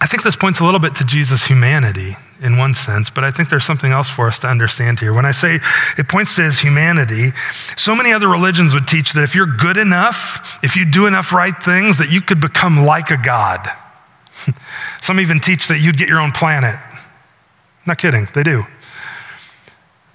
I 0.00 0.06
think 0.06 0.22
this 0.22 0.36
points 0.36 0.60
a 0.60 0.64
little 0.64 0.80
bit 0.80 0.94
to 0.96 1.04
Jesus' 1.04 1.46
humanity 1.46 2.16
in 2.42 2.58
one 2.58 2.74
sense, 2.74 3.08
but 3.08 3.24
I 3.24 3.30
think 3.30 3.48
there's 3.48 3.64
something 3.64 3.92
else 3.92 4.10
for 4.10 4.28
us 4.28 4.38
to 4.40 4.46
understand 4.46 5.00
here. 5.00 5.14
When 5.14 5.24
I 5.24 5.30
say 5.30 5.58
it 5.96 6.08
points 6.08 6.36
to 6.36 6.42
his 6.42 6.60
humanity, 6.60 7.30
so 7.76 7.94
many 7.94 8.12
other 8.12 8.28
religions 8.28 8.74
would 8.74 8.86
teach 8.86 9.14
that 9.14 9.22
if 9.22 9.34
you're 9.34 9.46
good 9.46 9.78
enough, 9.78 10.58
if 10.62 10.76
you 10.76 10.84
do 10.84 11.06
enough 11.06 11.32
right 11.32 11.56
things, 11.56 11.96
that 11.98 12.10
you 12.10 12.20
could 12.20 12.40
become 12.40 12.84
like 12.84 13.10
a 13.10 13.16
God. 13.16 13.70
Some 15.00 15.18
even 15.18 15.40
teach 15.40 15.68
that 15.68 15.78
you'd 15.78 15.96
get 15.96 16.08
your 16.08 16.20
own 16.20 16.32
planet. 16.32 16.76
Not 17.86 17.98
kidding, 17.98 18.28
they 18.34 18.42
do. 18.42 18.64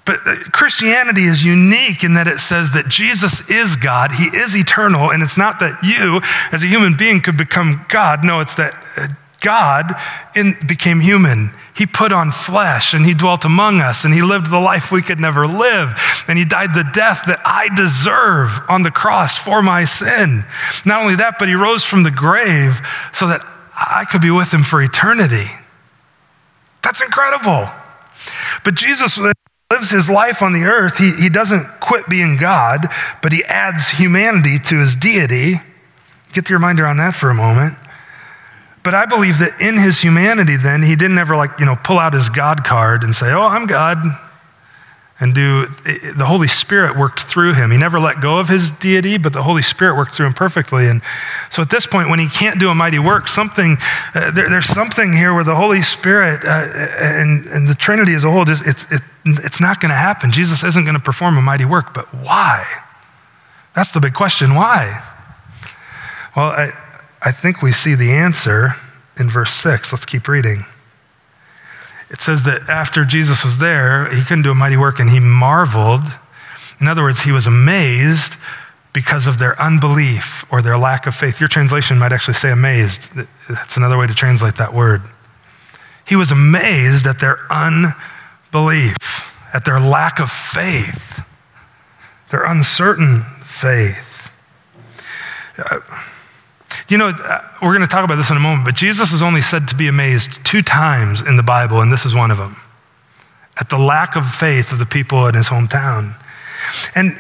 But 0.06 0.20
uh, 0.26 0.36
Christianity 0.52 1.24
is 1.24 1.44
unique 1.44 2.04
in 2.04 2.16
that 2.16 2.28
it 2.28 2.40
says 2.40 2.72
that 2.74 2.88
Jesus 2.88 3.50
is 3.50 3.76
God, 3.76 4.12
He 4.12 4.26
is 4.26 4.56
eternal, 4.56 5.12
and 5.12 5.24
it's 5.24 5.38
not 5.38 5.60
that 5.60 5.80
you, 5.84 6.22
as 6.52 6.64
a 6.64 6.68
human 6.68 6.96
being, 6.96 7.22
could 7.22 7.38
become 7.38 7.86
God. 7.88 8.24
No, 8.24 8.40
it's 8.40 8.56
that 8.56 8.74
uh, 8.98 9.08
God 9.42 9.94
in, 10.36 10.56
became 10.66 11.00
human. 11.00 11.52
He 11.76 11.86
put 11.86 12.12
on 12.12 12.32
flesh 12.32 12.94
and 12.94 13.06
he 13.06 13.14
dwelt 13.14 13.44
among 13.44 13.82
us 13.82 14.06
and 14.06 14.14
he 14.14 14.22
lived 14.22 14.50
the 14.50 14.60
life 14.60 14.92
we 14.92 15.02
could 15.02 15.20
never 15.20 15.48
live. 15.48 15.94
And 16.28 16.38
he 16.38 16.46
died 16.46 16.74
the 16.74 16.90
death 16.94 17.24
that 17.26 17.42
I 17.44 17.74
deserve 17.76 18.60
on 18.70 18.84
the 18.84 18.92
cross 18.92 19.38
for 19.38 19.62
my 19.62 19.86
sin. 19.86 20.46
Not 20.86 21.02
only 21.02 21.16
that, 21.16 21.36
but 21.40 21.48
he 21.48 21.56
rose 21.56 21.84
from 21.84 22.04
the 22.04 22.12
grave 22.12 22.80
so 23.14 23.28
that 23.28 23.42
I 23.76 24.06
could 24.10 24.22
be 24.22 24.32
with 24.32 24.54
him 24.54 24.64
for 24.64 24.82
eternity. 24.82 25.48
That's 26.84 27.02
incredible. 27.02 27.70
But 28.64 28.76
Jesus 28.76 29.18
lives 29.18 29.90
his 29.90 30.10
life 30.10 30.42
on 30.42 30.54
the 30.54 30.66
earth. 30.66 30.98
He, 30.98 31.14
he 31.16 31.30
doesn't 31.30 31.66
quit 31.80 32.08
being 32.08 32.38
God, 32.38 32.88
but 33.22 33.32
he 33.32 33.44
adds 33.46 33.90
humanity 33.90 34.58
to 34.66 34.76
his 34.80 34.96
deity. 34.96 35.56
Get 36.34 36.50
your 36.50 36.60
mind 36.60 36.80
around 36.80 36.98
that 36.98 37.16
for 37.16 37.30
a 37.30 37.34
moment. 37.34 37.76
But 38.84 38.96
I 38.96 39.06
believe 39.06 39.38
that 39.40 39.62
in 39.62 39.78
his 39.78 40.02
humanity, 40.02 40.58
then, 40.58 40.82
he 40.82 40.96
didn't 40.96 41.18
ever, 41.18 41.36
like, 41.36 41.60
you 41.60 41.66
know, 41.66 41.76
pull 41.84 42.00
out 42.00 42.14
his 42.14 42.30
God 42.30 42.64
card 42.64 43.04
and 43.04 43.16
say, 43.16 43.32
Oh, 43.32 43.44
I'm 43.44 43.68
God. 43.68 43.98
And 45.20 45.36
do 45.36 45.68
the 45.68 46.26
Holy 46.26 46.48
Spirit 46.48 46.98
worked 46.98 47.20
through 47.20 47.54
him. 47.54 47.70
He 47.70 47.78
never 47.78 48.00
let 48.00 48.22
go 48.22 48.40
of 48.40 48.50
his 48.50 48.72
deity, 48.72 49.20
but 49.20 49.34
the 49.34 49.44
Holy 49.44 49.62
Spirit 49.62 49.96
worked 49.96 50.16
through 50.16 50.26
him 50.26 50.34
perfectly. 50.34 50.88
And 50.88 51.04
so 51.52 51.62
at 51.62 51.70
this 51.70 51.86
point, 51.86 52.10
when 52.10 52.18
he 52.18 52.28
can't 52.28 52.60
do 52.60 52.72
a 52.72 52.76
mighty 52.76 52.98
work, 52.98 53.28
something, 53.28 53.78
uh, 54.16 54.32
there, 54.32 54.50
there's 54.50 54.66
something 54.66 55.14
here 55.14 55.32
where 55.36 55.44
the 55.44 55.56
Holy 55.56 55.84
Spirit 55.84 56.40
uh, 56.44 56.68
and, 57.00 57.46
and 57.46 57.68
the 57.70 57.76
Trinity 57.76 58.16
as 58.16 58.24
a 58.24 58.32
whole, 58.32 58.46
just, 58.46 58.68
it's, 58.68 58.92
it, 58.92 59.02
it's 59.24 59.62
not 59.62 59.80
going 59.80 59.92
to 59.92 59.96
happen. 59.96 60.32
Jesus 60.32 60.64
isn't 60.64 60.86
going 60.86 60.98
to 60.98 61.04
perform 61.04 61.38
a 61.38 61.42
mighty 61.44 61.66
work, 61.66 61.94
but 61.94 62.12
why? 62.16 62.66
That's 63.76 63.92
the 63.92 64.00
big 64.00 64.16
question. 64.16 64.56
Why? 64.56 65.04
Well, 66.36 66.48
I, 66.48 66.72
I 67.22 67.32
think 67.32 67.62
we 67.62 67.72
see 67.72 67.96
the 67.96 68.12
answer 68.12 68.76
in 69.20 69.30
verse 69.30 69.54
6. 69.54 69.94
Let's 69.94 70.06
keep 70.06 70.28
reading. 70.28 70.66
It 72.10 72.20
says 72.20 72.44
that 72.44 72.68
after 72.68 73.06
Jesus 73.06 73.44
was 73.44 73.60
there, 73.60 74.14
he 74.14 74.24
couldn't 74.24 74.44
do 74.44 74.52
a 74.52 74.56
mighty 74.56 74.76
work 74.76 75.00
and 75.00 75.10
he 75.10 75.20
marveled. 75.20 76.02
In 76.80 76.88
other 76.88 77.04
words, 77.04 77.22
he 77.22 77.32
was 77.32 77.48
amazed 77.48 78.36
because 78.92 79.28
of 79.28 79.38
their 79.38 79.60
unbelief 79.62 80.44
or 80.52 80.62
their 80.62 80.78
lack 80.78 81.08
of 81.08 81.16
faith. 81.16 81.40
Your 81.40 81.48
translation 81.48 81.98
might 81.98 82.12
actually 82.12 82.34
say 82.34 82.52
amazed. 82.52 83.08
That's 83.48 83.78
another 83.78 83.98
way 83.98 84.08
to 84.08 84.14
translate 84.14 84.56
that 84.56 84.74
word. 84.74 85.02
He 86.06 86.16
was 86.16 86.32
amazed 86.32 87.06
at 87.06 87.20
their 87.20 87.40
unbelief, 87.50 89.38
at 89.54 89.64
their 89.64 89.80
lack 89.80 90.20
of 90.20 90.30
faith, 90.30 91.22
their 92.32 92.44
uncertain 92.44 93.22
faith. 93.44 94.30
Uh, 95.58 95.80
you 96.92 96.98
know, 96.98 97.08
uh, 97.08 97.40
we're 97.62 97.70
going 97.70 97.82
to 97.82 97.88
talk 97.88 98.04
about 98.04 98.16
this 98.16 98.30
in 98.30 98.36
a 98.36 98.42
moment, 98.42 98.66
but 98.66 98.76
Jesus 98.76 99.14
is 99.14 99.22
only 99.22 99.42
said 99.42 99.70
to 99.70 99.76
be 99.76 99.88
amazed 99.88 100.44
two 100.44 100.62
times 100.62 101.22
in 101.22 101.38
the 101.38 101.44
Bible, 101.44 101.80
and 101.80 101.92
this 101.92 102.06
is 102.06 102.14
one 102.14 102.32
of 102.32 102.38
them 102.38 102.58
at 103.58 103.70
the 103.70 103.78
lack 103.78 104.18
of 104.18 104.30
faith 104.30 104.74
of 104.74 104.80
the 104.80 104.86
people 104.86 105.26
in 105.28 105.36
his 105.36 105.48
hometown. 105.48 106.16
And 106.94 107.18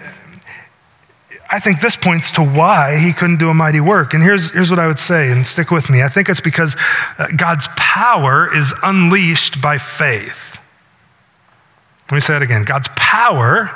I 1.49 1.59
think 1.59 1.79
this 1.79 1.95
points 1.95 2.31
to 2.31 2.43
why 2.43 2.97
he 2.97 3.13
couldn't 3.13 3.37
do 3.37 3.49
a 3.49 3.53
mighty 3.53 3.79
work. 3.79 4.13
And 4.13 4.21
here's, 4.21 4.51
here's 4.51 4.69
what 4.69 4.79
I 4.79 4.87
would 4.87 4.99
say, 4.99 5.31
and 5.31 5.47
stick 5.47 5.71
with 5.71 5.89
me. 5.89 6.03
I 6.03 6.09
think 6.09 6.27
it's 6.27 6.41
because 6.41 6.75
uh, 7.17 7.27
God's 7.37 7.67
power 7.77 8.53
is 8.53 8.73
unleashed 8.83 9.61
by 9.61 9.77
faith. 9.77 10.57
Let 12.09 12.15
me 12.15 12.21
say 12.21 12.35
it 12.35 12.41
again 12.41 12.65
God's 12.65 12.89
power 12.97 13.71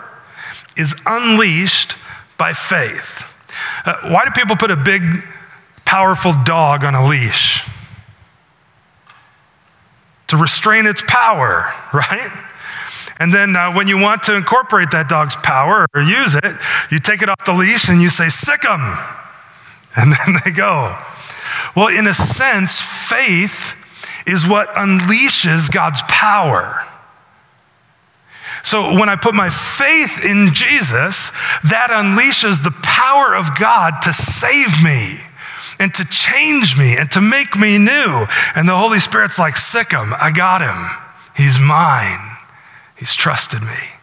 is 0.75 0.93
unleashed 1.05 1.95
by 2.37 2.51
faith. 2.51 3.23
Uh, 3.85 4.09
why 4.09 4.25
do 4.25 4.31
people 4.31 4.57
put 4.57 4.71
a 4.71 4.75
big 4.75 5.01
powerful 5.95 6.33
dog 6.43 6.83
on 6.83 6.93
a 6.93 7.07
leash 7.07 7.65
to 10.27 10.35
restrain 10.35 10.85
its 10.85 11.01
power, 11.07 11.73
right? 11.93 12.31
And 13.17 13.33
then 13.33 13.55
uh, 13.55 13.71
when 13.71 13.87
you 13.87 13.97
want 13.97 14.23
to 14.23 14.35
incorporate 14.35 14.91
that 14.91 15.07
dog's 15.07 15.37
power 15.37 15.87
or 15.95 16.01
use 16.01 16.35
it, 16.35 16.53
you 16.91 16.99
take 16.99 17.21
it 17.21 17.29
off 17.29 17.45
the 17.45 17.53
leash 17.53 17.87
and 17.87 18.01
you 18.01 18.09
say, 18.09 18.27
sick 18.27 18.63
them. 18.63 18.81
And 19.97 20.11
then 20.11 20.35
they 20.43 20.51
go. 20.51 20.93
Well, 21.73 21.87
in 21.87 22.05
a 22.05 22.13
sense, 22.13 22.81
faith 22.81 23.81
is 24.27 24.45
what 24.45 24.67
unleashes 24.75 25.71
God's 25.71 26.01
power. 26.09 26.85
So 28.65 28.99
when 28.99 29.07
I 29.07 29.15
put 29.15 29.33
my 29.33 29.49
faith 29.49 30.21
in 30.21 30.49
Jesus, 30.51 31.29
that 31.69 31.91
unleashes 31.91 32.61
the 32.65 32.75
power 32.83 33.33
of 33.33 33.57
God 33.57 34.01
to 34.01 34.11
save 34.11 34.83
me 34.83 35.21
and 35.79 35.93
to 35.93 36.05
change 36.05 36.77
me 36.77 36.97
and 36.97 37.09
to 37.11 37.21
make 37.21 37.55
me 37.55 37.77
new. 37.77 38.25
And 38.55 38.67
the 38.67 38.77
Holy 38.77 38.99
Spirit's 38.99 39.39
like, 39.39 39.55
sick 39.55 39.91
him. 39.91 40.13
I 40.19 40.31
got 40.31 40.61
him. 40.61 40.89
He's 41.35 41.59
mine. 41.59 42.37
He's 42.97 43.13
trusted 43.13 43.61
me. 43.61 43.95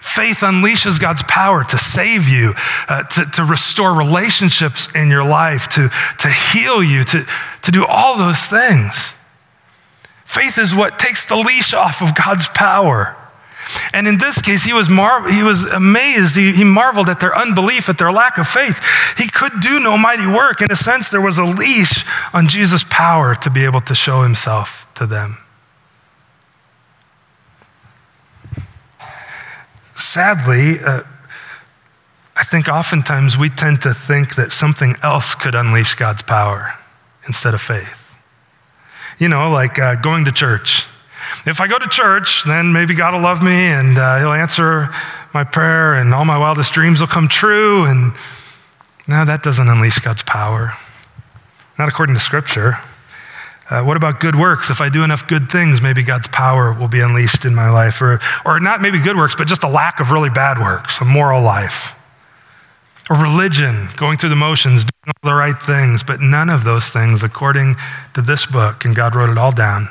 Faith 0.00 0.40
unleashes 0.40 1.00
God's 1.00 1.22
power 1.24 1.62
to 1.62 1.78
save 1.78 2.28
you, 2.28 2.54
uh, 2.88 3.04
to, 3.04 3.24
to 3.34 3.44
restore 3.44 3.94
relationships 3.94 4.92
in 4.94 5.10
your 5.10 5.24
life, 5.24 5.68
to, 5.70 5.90
to 6.20 6.28
heal 6.28 6.82
you, 6.82 7.04
to, 7.04 7.26
to 7.62 7.70
do 7.70 7.86
all 7.86 8.16
those 8.16 8.44
things. 8.46 9.12
Faith 10.24 10.58
is 10.58 10.74
what 10.74 10.98
takes 10.98 11.26
the 11.26 11.36
leash 11.36 11.72
off 11.72 12.02
of 12.02 12.14
God's 12.14 12.48
power. 12.48 13.16
And 13.92 14.06
in 14.08 14.18
this 14.18 14.40
case, 14.40 14.64
he 14.64 14.72
was, 14.72 14.88
mar- 14.88 15.30
he 15.30 15.42
was 15.42 15.64
amazed. 15.64 16.36
He, 16.36 16.52
he 16.52 16.64
marveled 16.64 17.08
at 17.08 17.20
their 17.20 17.36
unbelief, 17.36 17.88
at 17.88 17.98
their 17.98 18.12
lack 18.12 18.38
of 18.38 18.46
faith. 18.46 18.80
He 19.16 19.28
could 19.28 19.60
do 19.60 19.80
no 19.80 19.96
mighty 19.96 20.26
work. 20.26 20.62
In 20.62 20.70
a 20.70 20.76
sense, 20.76 21.10
there 21.10 21.20
was 21.20 21.38
a 21.38 21.44
leash 21.44 22.04
on 22.32 22.48
Jesus' 22.48 22.84
power 22.88 23.34
to 23.34 23.50
be 23.50 23.64
able 23.64 23.80
to 23.82 23.94
show 23.94 24.22
himself 24.22 24.86
to 24.94 25.06
them. 25.06 25.38
Sadly, 29.94 30.78
uh, 30.84 31.02
I 32.36 32.44
think 32.44 32.68
oftentimes 32.68 33.38
we 33.38 33.48
tend 33.48 33.80
to 33.82 33.94
think 33.94 34.34
that 34.34 34.52
something 34.52 34.94
else 35.02 35.34
could 35.34 35.54
unleash 35.54 35.94
God's 35.94 36.22
power 36.22 36.74
instead 37.26 37.54
of 37.54 37.62
faith. 37.62 38.14
You 39.18 39.28
know, 39.28 39.50
like 39.50 39.78
uh, 39.78 39.96
going 39.96 40.26
to 40.26 40.32
church. 40.32 40.86
If 41.46 41.60
I 41.60 41.68
go 41.68 41.78
to 41.78 41.88
church, 41.88 42.44
then 42.44 42.72
maybe 42.72 42.94
God 42.94 43.14
will 43.14 43.20
love 43.20 43.42
me 43.42 43.52
and 43.52 43.98
uh, 43.98 44.18
He'll 44.18 44.32
answer 44.32 44.88
my 45.32 45.44
prayer 45.44 45.94
and 45.94 46.14
all 46.14 46.24
my 46.24 46.38
wildest 46.38 46.72
dreams 46.72 47.00
will 47.00 47.08
come 47.08 47.28
true. 47.28 47.84
And 47.86 48.12
now 49.06 49.24
that 49.24 49.42
doesn't 49.42 49.68
unleash 49.68 49.98
God's 49.98 50.22
power. 50.22 50.74
Not 51.78 51.88
according 51.88 52.14
to 52.14 52.20
Scripture. 52.20 52.78
Uh, 53.68 53.82
what 53.82 53.96
about 53.96 54.20
good 54.20 54.36
works? 54.36 54.70
If 54.70 54.80
I 54.80 54.88
do 54.88 55.02
enough 55.02 55.26
good 55.26 55.50
things, 55.50 55.82
maybe 55.82 56.02
God's 56.02 56.28
power 56.28 56.72
will 56.72 56.88
be 56.88 57.00
unleashed 57.00 57.44
in 57.44 57.54
my 57.54 57.68
life. 57.68 58.00
Or, 58.00 58.20
or 58.44 58.60
not 58.60 58.80
maybe 58.80 59.00
good 59.00 59.16
works, 59.16 59.34
but 59.34 59.48
just 59.48 59.64
a 59.64 59.68
lack 59.68 59.98
of 59.98 60.12
really 60.12 60.30
bad 60.30 60.58
works, 60.58 61.00
a 61.00 61.04
moral 61.04 61.42
life. 61.42 61.92
Or 63.10 63.16
religion, 63.16 63.88
going 63.96 64.18
through 64.18 64.30
the 64.30 64.36
motions, 64.36 64.82
doing 64.82 65.14
all 65.24 65.30
the 65.30 65.34
right 65.34 65.60
things, 65.60 66.02
but 66.02 66.20
none 66.20 66.48
of 66.48 66.64
those 66.64 66.88
things, 66.88 67.22
according 67.22 67.76
to 68.14 68.22
this 68.22 68.46
book, 68.46 68.84
and 68.84 68.94
God 68.94 69.14
wrote 69.14 69.30
it 69.30 69.38
all 69.38 69.52
down, 69.52 69.88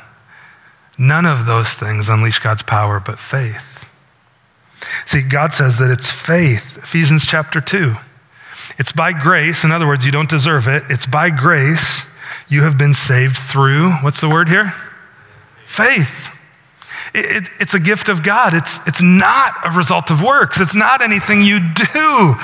None 0.97 1.25
of 1.25 1.45
those 1.45 1.69
things 1.71 2.09
unleash 2.09 2.39
God's 2.39 2.63
power 2.63 2.99
but 2.99 3.19
faith. 3.19 3.85
See, 5.05 5.21
God 5.21 5.53
says 5.53 5.77
that 5.77 5.91
it's 5.91 6.11
faith, 6.11 6.77
Ephesians 6.77 7.25
chapter 7.25 7.59
2. 7.59 7.95
It's 8.77 8.91
by 8.91 9.13
grace, 9.13 9.63
in 9.63 9.71
other 9.71 9.87
words, 9.87 10.05
you 10.05 10.11
don't 10.11 10.29
deserve 10.29 10.67
it. 10.67 10.83
It's 10.89 11.05
by 11.05 11.29
grace 11.29 12.03
you 12.47 12.61
have 12.61 12.77
been 12.77 12.93
saved 12.93 13.37
through, 13.37 13.91
what's 14.01 14.21
the 14.21 14.29
word 14.29 14.49
here? 14.49 14.73
Faith. 15.65 16.29
It, 17.13 17.25
it, 17.25 17.49
it's 17.59 17.73
a 17.73 17.79
gift 17.79 18.09
of 18.09 18.23
God. 18.23 18.53
It's, 18.53 18.85
it's 18.87 19.01
not 19.01 19.55
a 19.65 19.71
result 19.71 20.11
of 20.11 20.21
works. 20.21 20.59
It's 20.59 20.75
not 20.75 21.01
anything 21.01 21.41
you 21.41 21.59
do 21.59 22.35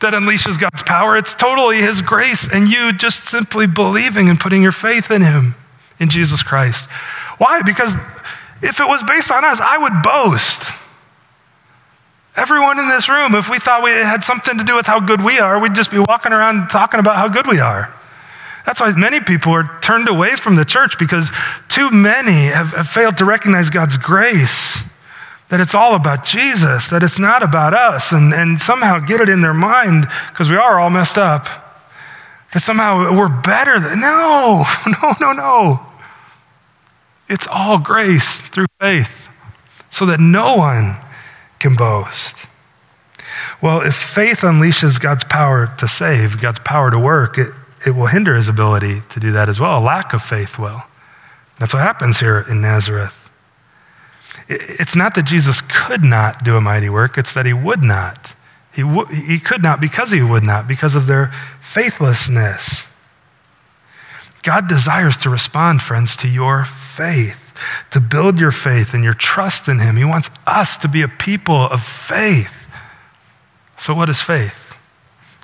that 0.00 0.12
unleashes 0.12 0.60
God's 0.60 0.82
power. 0.82 1.16
It's 1.16 1.34
totally 1.34 1.78
His 1.78 2.02
grace 2.02 2.48
and 2.52 2.68
you 2.68 2.92
just 2.92 3.24
simply 3.24 3.66
believing 3.66 4.28
and 4.28 4.38
putting 4.38 4.62
your 4.62 4.72
faith 4.72 5.10
in 5.10 5.22
Him, 5.22 5.54
in 5.98 6.08
Jesus 6.08 6.42
Christ. 6.42 6.88
Why? 7.38 7.62
Because 7.62 7.94
if 8.62 8.80
it 8.80 8.86
was 8.86 9.02
based 9.02 9.30
on 9.30 9.44
us, 9.44 9.60
I 9.60 9.78
would 9.78 10.02
boast. 10.02 10.70
Everyone 12.36 12.78
in 12.78 12.88
this 12.88 13.08
room, 13.08 13.34
if 13.34 13.50
we 13.50 13.58
thought 13.58 13.82
we 13.82 13.90
had 13.90 14.22
something 14.22 14.58
to 14.58 14.64
do 14.64 14.76
with 14.76 14.86
how 14.86 15.00
good 15.00 15.22
we 15.22 15.38
are, 15.38 15.58
we'd 15.60 15.74
just 15.74 15.90
be 15.90 15.98
walking 15.98 16.32
around 16.32 16.68
talking 16.68 17.00
about 17.00 17.16
how 17.16 17.28
good 17.28 17.46
we 17.46 17.58
are. 17.58 17.92
That's 18.64 18.80
why 18.80 18.92
many 18.94 19.20
people 19.20 19.52
are 19.52 19.78
turned 19.80 20.08
away 20.08 20.36
from 20.36 20.56
the 20.56 20.64
church 20.64 20.98
because 20.98 21.30
too 21.68 21.90
many 21.90 22.46
have, 22.46 22.74
have 22.74 22.88
failed 22.88 23.16
to 23.16 23.24
recognize 23.24 23.70
God's 23.70 23.96
grace 23.96 24.82
that 25.48 25.60
it's 25.60 25.74
all 25.74 25.94
about 25.94 26.24
Jesus, 26.24 26.90
that 26.90 27.02
it's 27.02 27.18
not 27.18 27.42
about 27.42 27.72
us, 27.72 28.12
and, 28.12 28.34
and 28.34 28.60
somehow 28.60 28.98
get 28.98 29.20
it 29.20 29.28
in 29.28 29.40
their 29.40 29.54
mind, 29.54 30.06
because 30.28 30.50
we 30.50 30.56
are 30.56 30.78
all 30.78 30.90
messed 30.90 31.16
up, 31.16 31.46
that 32.52 32.60
somehow 32.60 33.16
we're 33.16 33.28
better 33.28 33.80
than. 33.80 34.00
No, 34.00 34.64
no, 34.86 35.14
no, 35.20 35.32
no. 35.32 35.87
It's 37.28 37.46
all 37.46 37.78
grace 37.78 38.40
through 38.40 38.66
faith, 38.80 39.28
so 39.90 40.06
that 40.06 40.20
no 40.20 40.56
one 40.56 40.96
can 41.58 41.74
boast. 41.76 42.46
Well, 43.60 43.80
if 43.80 43.94
faith 43.94 44.40
unleashes 44.40 45.00
God's 45.00 45.24
power 45.24 45.72
to 45.78 45.88
save, 45.88 46.40
God's 46.40 46.60
power 46.60 46.90
to 46.90 46.98
work, 46.98 47.38
it, 47.38 47.48
it 47.86 47.90
will 47.90 48.06
hinder 48.06 48.34
his 48.34 48.48
ability 48.48 49.02
to 49.10 49.20
do 49.20 49.32
that 49.32 49.48
as 49.48 49.60
well. 49.60 49.78
A 49.78 49.80
lack 49.80 50.12
of 50.12 50.22
faith 50.22 50.58
will. 50.58 50.82
That's 51.58 51.74
what 51.74 51.82
happens 51.82 52.20
here 52.20 52.44
in 52.48 52.60
Nazareth. 52.60 53.28
It's 54.48 54.96
not 54.96 55.14
that 55.14 55.26
Jesus 55.26 55.60
could 55.60 56.02
not 56.02 56.44
do 56.44 56.56
a 56.56 56.60
mighty 56.60 56.88
work, 56.88 57.18
it's 57.18 57.34
that 57.34 57.46
he 57.46 57.52
would 57.52 57.82
not. 57.82 58.34
He, 58.72 58.82
w- 58.82 59.06
he 59.06 59.38
could 59.38 59.62
not 59.62 59.80
because 59.80 60.10
he 60.12 60.22
would 60.22 60.44
not, 60.44 60.66
because 60.66 60.94
of 60.94 61.06
their 61.06 61.32
faithlessness. 61.60 62.87
God 64.42 64.68
desires 64.68 65.16
to 65.18 65.30
respond, 65.30 65.82
friends, 65.82 66.16
to 66.18 66.28
your 66.28 66.64
faith, 66.64 67.52
to 67.90 68.00
build 68.00 68.38
your 68.38 68.52
faith 68.52 68.94
and 68.94 69.02
your 69.02 69.14
trust 69.14 69.68
in 69.68 69.80
him. 69.80 69.96
He 69.96 70.04
wants 70.04 70.30
us 70.46 70.76
to 70.78 70.88
be 70.88 71.02
a 71.02 71.08
people 71.08 71.56
of 71.56 71.82
faith. 71.82 72.68
So, 73.76 73.94
what 73.94 74.08
is 74.08 74.22
faith? 74.22 74.68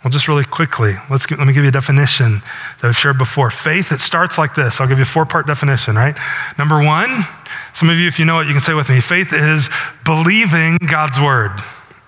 Well, 0.03 0.11
just 0.11 0.29
really 0.29 0.45
quickly, 0.45 0.93
let's 1.11 1.31
let 1.31 1.47
me 1.47 1.55
give 1.55 1.63
you 1.63 1.71
a 1.71 1.73
definition 1.73 2.43
that 2.81 2.89
I've 2.89 2.97
shared 2.97 3.17
before. 3.17 3.51
Faith, 3.51 3.91
it 3.91 4.01
starts 4.01 4.37
like 4.37 4.55
this. 4.55 4.79
I'll 4.79 4.87
give 4.87 4.99
you 4.99 5.05
a 5.05 5.07
four 5.07 5.25
part 5.25 5.47
definition, 5.47 5.97
right? 5.97 6.15
Number 6.59 6.85
one, 6.85 7.25
some 7.73 7.89
of 7.89 7.97
you, 7.97 8.07
if 8.07 8.19
you 8.19 8.27
know 8.27 8.39
it, 8.41 8.47
you 8.47 8.53
can 8.53 8.61
say 8.61 8.75
with 8.75 8.91
me. 8.91 9.01
Faith 9.01 9.33
is 9.33 9.71
believing 10.05 10.77
God's 10.87 11.19
word. 11.19 11.53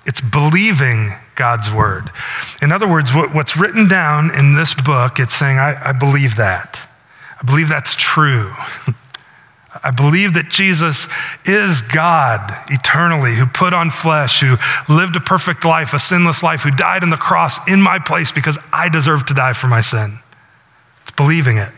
It's 0.04 0.20
believing 0.20 1.14
God's 1.36 1.70
word. 1.70 2.10
In 2.60 2.72
other 2.72 2.88
words, 2.88 3.14
what, 3.14 3.34
what's 3.34 3.56
written 3.56 3.86
down 3.86 4.34
in 4.34 4.54
this 4.54 4.74
book, 4.74 5.20
it's 5.20 5.34
saying, 5.34 5.58
I, 5.58 5.90
I 5.90 5.92
believe 5.92 6.36
that. 6.36 6.88
I 7.40 7.44
believe 7.44 7.68
that's 7.68 7.94
true. 7.94 8.52
I 9.84 9.90
believe 9.90 10.34
that 10.34 10.48
Jesus 10.48 11.06
is 11.44 11.82
God 11.82 12.50
eternally, 12.70 13.34
who 13.34 13.46
put 13.46 13.74
on 13.74 13.90
flesh, 13.90 14.40
who 14.40 14.56
lived 14.88 15.14
a 15.16 15.20
perfect 15.20 15.64
life, 15.64 15.92
a 15.92 15.98
sinless 15.98 16.42
life, 16.42 16.62
who 16.62 16.70
died 16.70 17.02
on 17.02 17.10
the 17.10 17.16
cross 17.16 17.68
in 17.68 17.80
my 17.82 17.98
place 17.98 18.32
because 18.32 18.58
I 18.72 18.88
deserve 18.88 19.26
to 19.26 19.34
die 19.34 19.52
for 19.52 19.68
my 19.68 19.82
sin. 19.82 20.18
It's 21.02 21.10
believing 21.12 21.58
it. 21.58 21.70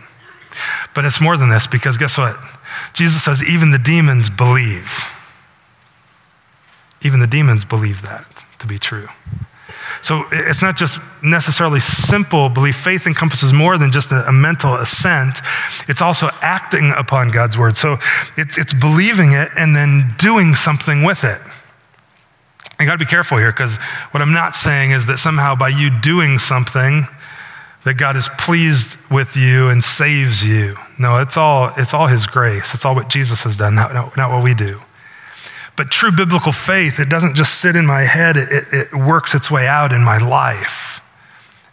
But 0.94 1.05
it's 1.05 1.21
more 1.21 1.37
than 1.37 1.51
this 1.51 1.66
because 1.66 1.97
guess 1.97 2.16
what? 2.16 2.38
Jesus 2.94 3.25
says, 3.25 3.44
even 3.44 3.73
the 3.73 3.79
demons 3.79 4.31
believe. 4.31 5.12
Even 7.03 7.21
the 7.21 7.27
demons 7.27 7.64
believe 7.64 8.03
that 8.03 8.44
to 8.59 8.66
be 8.66 8.79
true. 8.79 9.09
So 10.03 10.25
it's 10.31 10.62
not 10.62 10.77
just 10.77 10.99
necessarily 11.23 11.81
simple 11.81 12.49
belief. 12.49 12.77
Faith 12.77 13.07
encompasses 13.07 13.53
more 13.53 13.79
than 13.79 13.90
just 13.90 14.12
a, 14.12 14.31
mental 14.33 14.75
assent, 14.75 15.38
it's 15.88 16.01
also 16.01 16.29
acting 16.40 16.92
upon 16.97 17.31
God's 17.31 17.59
word. 17.59 17.77
So 17.77 17.99
it's, 18.37 18.59
it's 18.59 18.75
believing 18.75 19.33
it 19.33 19.49
and 19.57 19.75
then 19.75 20.14
doing 20.18 20.55
something 20.55 21.03
with 21.03 21.25
it. 21.25 21.40
I 22.79 22.85
got 22.85 22.92
to 22.92 22.99
be 22.99 23.07
careful 23.07 23.38
here 23.38 23.51
because 23.51 23.77
what 24.12 24.23
I'm 24.23 24.33
not 24.33 24.55
saying 24.55 24.92
is 24.92 25.07
that 25.07 25.18
somehow 25.18 25.57
by 25.57 25.68
you 25.68 25.90
doing 26.01 26.38
something, 26.38 27.09
that 27.85 27.94
God 27.94 28.16
is 28.16 28.29
pleased 28.38 28.97
with 29.11 29.37
you 29.37 29.68
and 29.68 29.83
saves 29.83 30.44
you. 30.44 30.77
No, 30.99 31.18
it's 31.18 31.37
all, 31.37 31.73
it's 31.77 31.94
all 31.94 32.07
His 32.07 32.27
grace. 32.27 32.75
It's 32.75 32.85
all 32.85 32.94
what 32.94 33.09
Jesus 33.09 33.42
has 33.44 33.57
done, 33.57 33.75
not, 33.75 33.94
not, 33.94 34.16
not 34.16 34.31
what 34.31 34.44
we 34.44 34.55
do. 34.55 34.81
But 35.79 35.93
true 35.93 36.11
biblical 36.11 36.51
faith, 36.51 36.99
it 36.99 37.09
doesn't 37.09 37.37
just 37.37 37.61
sit 37.61 37.77
in 37.77 37.87
my 37.87 38.03
head, 38.03 38.37
it, 38.37 38.49
it, 38.51 38.64
it 38.73 38.95
works 38.95 39.33
its 39.35 39.49
way 39.49 39.69
out 39.69 39.93
in 39.93 40.03
my 40.03 40.19
life. 40.19 41.01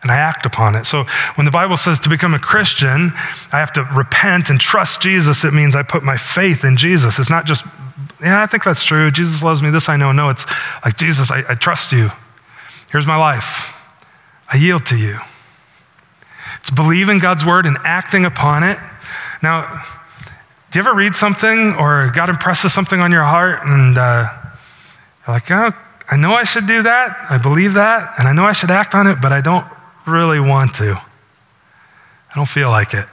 And 0.04 0.12
I 0.12 0.18
act 0.18 0.46
upon 0.46 0.76
it. 0.76 0.86
So 0.86 1.06
when 1.34 1.46
the 1.46 1.52
Bible 1.52 1.76
says 1.76 2.00
to 2.02 2.10
become 2.10 2.36
a 2.36 2.40
Christian, 2.40 3.12
I 3.52 3.58
have 3.58 3.74
to 3.74 3.84
repent 3.92 4.52
and 4.52 4.62
trust 4.62 5.02
Jesus, 5.02 5.44
it 5.44 5.56
means 5.56 5.76
I 5.76 5.82
put 5.82 6.04
my 6.04 6.18
faith 6.18 6.64
in 6.64 6.78
Jesus. 6.78 7.18
It's 7.18 7.32
not 7.32 7.48
just, 7.48 7.66
yeah, 8.22 8.44
I 8.44 8.46
think 8.46 8.64
that's 8.64 8.84
true. 8.84 9.10
Jesus 9.10 9.42
loves 9.42 9.64
me. 9.64 9.72
This 9.72 9.90
I 9.90 9.98
know. 9.98 10.12
No, 10.12 10.30
it's 10.30 10.46
like, 10.86 10.98
Jesus, 10.98 11.32
I, 11.32 11.44
I 11.50 11.56
trust 11.56 11.92
you. 11.92 12.12
Here's 12.92 13.08
my 13.08 13.18
life. 13.18 13.72
I 14.48 14.58
yield 14.58 14.86
to 14.86 14.98
you. 14.98 15.18
It's 16.60 16.70
believing 16.70 17.18
God's 17.18 17.44
word 17.44 17.66
and 17.66 17.78
acting 17.84 18.24
upon 18.26 18.62
it. 18.62 18.78
Now, 19.42 19.84
do 20.76 20.80
you 20.80 20.90
ever 20.90 20.94
read 20.94 21.16
something 21.16 21.74
or 21.76 22.12
God 22.14 22.28
impresses 22.28 22.74
something 22.74 23.00
on 23.00 23.10
your 23.10 23.24
heart 23.24 23.60
and 23.64 23.98
uh, 23.98 24.28
you're 25.26 25.34
like, 25.34 25.50
oh, 25.50 25.72
I 26.12 26.18
know 26.18 26.34
I 26.34 26.44
should 26.44 26.68
do 26.68 26.84
that, 26.84 27.16
I 27.30 27.38
believe 27.38 27.76
that, 27.76 28.20
and 28.20 28.28
I 28.28 28.34
know 28.34 28.44
I 28.44 28.52
should 28.52 28.70
act 28.70 28.94
on 28.94 29.08
it, 29.08 29.22
but 29.22 29.32
I 29.32 29.40
don't 29.40 29.66
really 30.06 30.42
want 30.42 30.76
to. 30.76 30.92
I 30.92 32.34
don't 32.36 32.50
feel 32.50 32.72
like 32.72 32.94
it. 32.94 33.06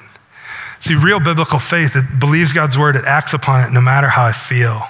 See, 0.81 0.97
real 0.97 1.21
biblical 1.21 1.61
faith, 1.61 1.95
it 1.95 2.19
believes 2.19 2.53
God's 2.53 2.77
word, 2.77 2.97
it 2.97 3.05
acts 3.05 3.33
upon 3.33 3.63
it 3.65 3.73
no 3.73 3.81
matter 3.81 4.09
how 4.09 4.25
I 4.25 4.33
feel. 4.33 4.83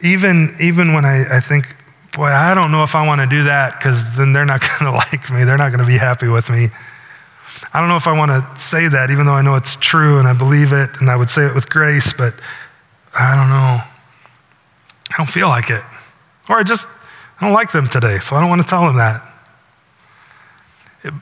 Even, 0.00 0.54
even 0.60 0.92
when 0.92 1.04
I, 1.04 1.38
I 1.38 1.40
think, 1.40 1.74
boy, 2.12 2.26
I 2.26 2.54
don't 2.54 2.70
know 2.70 2.84
if 2.84 2.94
I 2.94 3.04
want 3.04 3.20
to 3.20 3.26
do 3.26 3.42
that 3.42 3.80
because 3.80 4.16
then 4.16 4.32
they're 4.32 4.44
not 4.44 4.60
going 4.78 4.92
to 4.92 4.96
like 4.96 5.28
me, 5.28 5.42
they're 5.42 5.58
not 5.58 5.70
going 5.70 5.84
to 5.84 5.90
be 5.90 5.98
happy 5.98 6.28
with 6.28 6.50
me. 6.50 6.68
I 7.72 7.80
don't 7.80 7.88
know 7.88 7.96
if 7.96 8.06
I 8.06 8.16
want 8.16 8.30
to 8.30 8.60
say 8.60 8.88
that, 8.88 9.10
even 9.10 9.26
though 9.26 9.34
I 9.34 9.42
know 9.42 9.54
it's 9.54 9.76
true 9.76 10.18
and 10.18 10.28
I 10.28 10.32
believe 10.32 10.72
it 10.72 10.90
and 11.00 11.10
I 11.10 11.16
would 11.16 11.30
say 11.30 11.42
it 11.42 11.54
with 11.54 11.68
grace, 11.68 12.12
but 12.12 12.34
I 13.18 13.36
don't 13.36 13.48
know. 13.48 13.82
I 15.12 15.16
don't 15.16 15.28
feel 15.28 15.48
like 15.48 15.70
it. 15.70 15.82
Or 16.48 16.58
I 16.58 16.62
just, 16.62 16.88
I 17.40 17.44
don't 17.44 17.54
like 17.54 17.72
them 17.72 17.88
today, 17.88 18.18
so 18.18 18.36
I 18.36 18.40
don't 18.40 18.48
want 18.48 18.62
to 18.62 18.68
tell 18.68 18.86
them 18.86 18.96
that. 18.96 19.22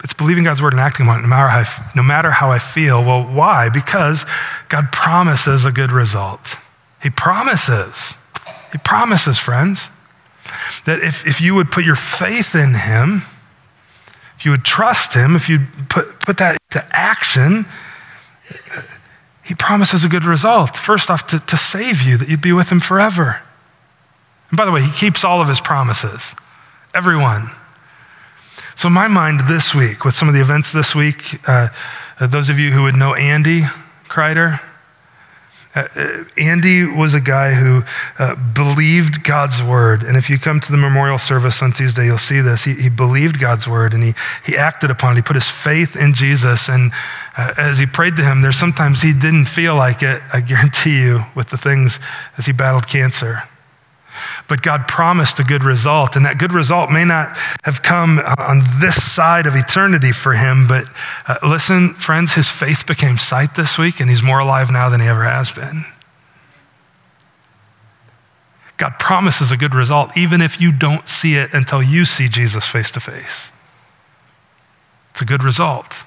It's 0.05 0.15
believing 0.15 0.45
God's 0.45 0.63
word 0.63 0.73
and 0.73 0.81
acting 0.81 1.09
on 1.09 1.19
it 1.19 1.23
no 1.23 1.29
matter, 1.29 1.49
how 1.49 1.59
I, 1.59 1.93
no 1.97 2.03
matter 2.03 2.31
how 2.31 2.51
I 2.51 2.59
feel. 2.59 3.03
Well, 3.03 3.25
why? 3.25 3.69
Because 3.69 4.25
God 4.69 4.93
promises 4.93 5.65
a 5.65 5.73
good 5.73 5.91
result. 5.91 6.57
He 7.03 7.11
promises. 7.11 8.15
He 8.71 8.79
promises, 8.79 9.39
friends, 9.39 9.91
that 10.87 11.01
if, 11.01 11.27
if 11.27 11.41
you 11.41 11.55
would 11.55 11.73
put 11.73 11.85
your 11.85 11.97
faith 11.97 12.55
in 12.55 12.75
Him, 12.75 13.23
if 14.43 14.47
you 14.47 14.51
would 14.51 14.65
trust 14.65 15.15
him, 15.15 15.37
if 15.37 15.49
you 15.49 15.61
put, 15.89 16.19
put 16.19 16.37
that 16.39 16.59
into 16.69 16.85
action, 16.91 17.65
he 19.45 19.55
promises 19.55 20.03
a 20.03 20.09
good 20.09 20.25
result. 20.25 20.77
First 20.77 21.11
off, 21.11 21.29
to, 21.29 21.39
to 21.39 21.57
save 21.57 22.03
you, 22.03 22.17
that 22.17 22.29
you'd 22.29 22.43
be 22.43 22.53
with 22.53 22.69
him 22.73 22.81
forever. 22.81 23.41
And 24.51 24.59
by 24.59 24.65
the 24.65 24.73
way, 24.73 24.83
he 24.83 24.91
keeps 24.91 25.23
all 25.23 25.41
of 25.41 25.47
his 25.47 25.61
promises, 25.61 26.35
everyone. 26.93 27.53
So, 28.75 28.89
in 28.89 28.95
my 28.95 29.07
mind, 29.07 29.43
this 29.47 29.77
week, 29.77 30.05
with 30.05 30.17
some 30.17 30.27
of 30.27 30.35
the 30.35 30.41
events 30.41 30.73
this 30.73 30.93
week, 30.93 31.39
uh, 31.49 31.69
those 32.21 32.49
of 32.49 32.59
you 32.59 32.73
who 32.73 32.83
would 32.83 32.97
know 32.97 33.15
Andy 33.15 33.63
Kreider, 34.09 34.59
uh, 35.75 35.89
uh, 35.97 36.25
Andy 36.37 36.85
was 36.85 37.15
a 37.15 37.21
guy 37.21 37.53
who 37.53 37.83
uh, 38.19 38.35
believed 38.35 39.25
God's 39.25 39.63
word. 39.63 40.03
And 40.03 40.17
if 40.17 40.29
you 40.29 40.39
come 40.39 40.61
to 40.61 40.71
the 40.71 40.77
memorial 40.77 41.19
service 41.19 41.63
on 41.63 41.73
Tuesday, 41.73 42.05
you'll 42.05 42.19
see 42.19 42.41
this. 42.41 42.65
He, 42.65 42.75
he 42.75 42.91
believed 42.91 43.41
God's 43.41 43.67
word 43.67 43.95
and 43.95 44.03
he, 44.03 44.15
he 44.45 44.57
acted 44.57 44.91
upon 44.91 45.13
it. 45.13 45.17
He 45.17 45.23
put 45.23 45.37
his 45.37 45.49
faith 45.49 45.97
in 45.97 46.13
Jesus. 46.13 46.69
And 46.69 46.93
uh, 47.39 47.55
as 47.57 47.79
he 47.79 47.87
prayed 47.87 48.17
to 48.17 48.23
him, 48.23 48.43
there's 48.43 48.57
sometimes 48.57 49.01
he 49.01 49.15
didn't 49.15 49.47
feel 49.47 49.75
like 49.75 50.03
it, 50.03 50.21
I 50.33 50.41
guarantee 50.41 51.03
you, 51.03 51.25
with 51.35 51.49
the 51.49 51.59
things 51.59 51.99
as 52.37 52.45
he 52.45 52.53
battled 52.53 52.87
cancer. 52.87 53.45
But 54.53 54.61
God 54.61 54.87
promised 54.87 55.39
a 55.39 55.45
good 55.45 55.65
result, 55.65 56.15
and 56.15 56.27
that 56.27 56.37
good 56.37 56.53
result 56.53 56.91
may 56.91 57.07
not 57.07 57.35
have 57.63 57.83
come 57.83 58.19
on 58.19 58.61
this 58.81 59.03
side 59.03 59.47
of 59.47 59.57
eternity 59.57 60.13
for 60.13 60.35
him, 60.35 60.69
but 60.69 60.85
uh, 61.27 61.39
listen, 61.43 61.95
friends, 61.95 62.35
his 62.35 62.51
faith 62.51 62.87
became 62.87 63.17
sight 63.17 63.55
this 63.55 63.79
week, 63.79 63.99
and 63.99 64.11
he's 64.11 64.23
more 64.23 64.41
alive 64.41 64.71
now 64.71 64.91
than 64.91 65.01
he 65.01 65.07
ever 65.07 65.25
has 65.25 65.51
been. 65.51 65.87
God 68.77 68.99
promises 68.99 69.51
a 69.51 69.57
good 69.57 69.75
result, 69.75 70.15
even 70.19 70.43
if 70.43 70.61
you 70.61 70.71
don't 70.71 71.09
see 71.09 71.37
it 71.37 71.55
until 71.55 71.83
you 71.83 72.05
see 72.05 72.29
Jesus 72.29 72.67
face 72.67 72.91
to 72.91 73.01
face. 73.01 73.51
It's 75.13 75.23
a 75.23 75.25
good 75.25 75.43
result. 75.43 76.05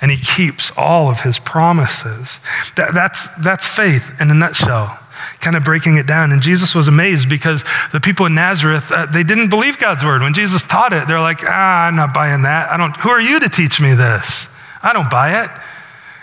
And 0.00 0.12
he 0.12 0.18
keeps 0.18 0.70
all 0.78 1.10
of 1.10 1.22
his 1.22 1.40
promises. 1.40 2.38
That, 2.76 2.94
that's, 2.94 3.26
that's 3.42 3.66
faith 3.66 4.20
in 4.20 4.30
a 4.30 4.34
nutshell 4.34 5.00
kind 5.40 5.56
of 5.56 5.64
breaking 5.64 5.96
it 5.96 6.06
down. 6.06 6.32
And 6.32 6.42
Jesus 6.42 6.74
was 6.74 6.88
amazed 6.88 7.28
because 7.28 7.64
the 7.92 8.00
people 8.00 8.26
in 8.26 8.34
Nazareth, 8.34 8.90
uh, 8.90 9.06
they 9.06 9.22
didn't 9.22 9.48
believe 9.48 9.78
God's 9.78 10.04
word. 10.04 10.22
When 10.22 10.34
Jesus 10.34 10.62
taught 10.62 10.92
it, 10.92 11.08
they're 11.08 11.20
like, 11.20 11.40
ah, 11.44 11.86
I'm 11.86 11.96
not 11.96 12.12
buying 12.12 12.42
that. 12.42 12.70
I 12.70 12.76
don't, 12.76 12.96
who 12.96 13.10
are 13.10 13.20
you 13.20 13.40
to 13.40 13.48
teach 13.48 13.80
me 13.80 13.94
this? 13.94 14.48
I 14.82 14.92
don't 14.92 15.10
buy 15.10 15.44
it. 15.44 15.50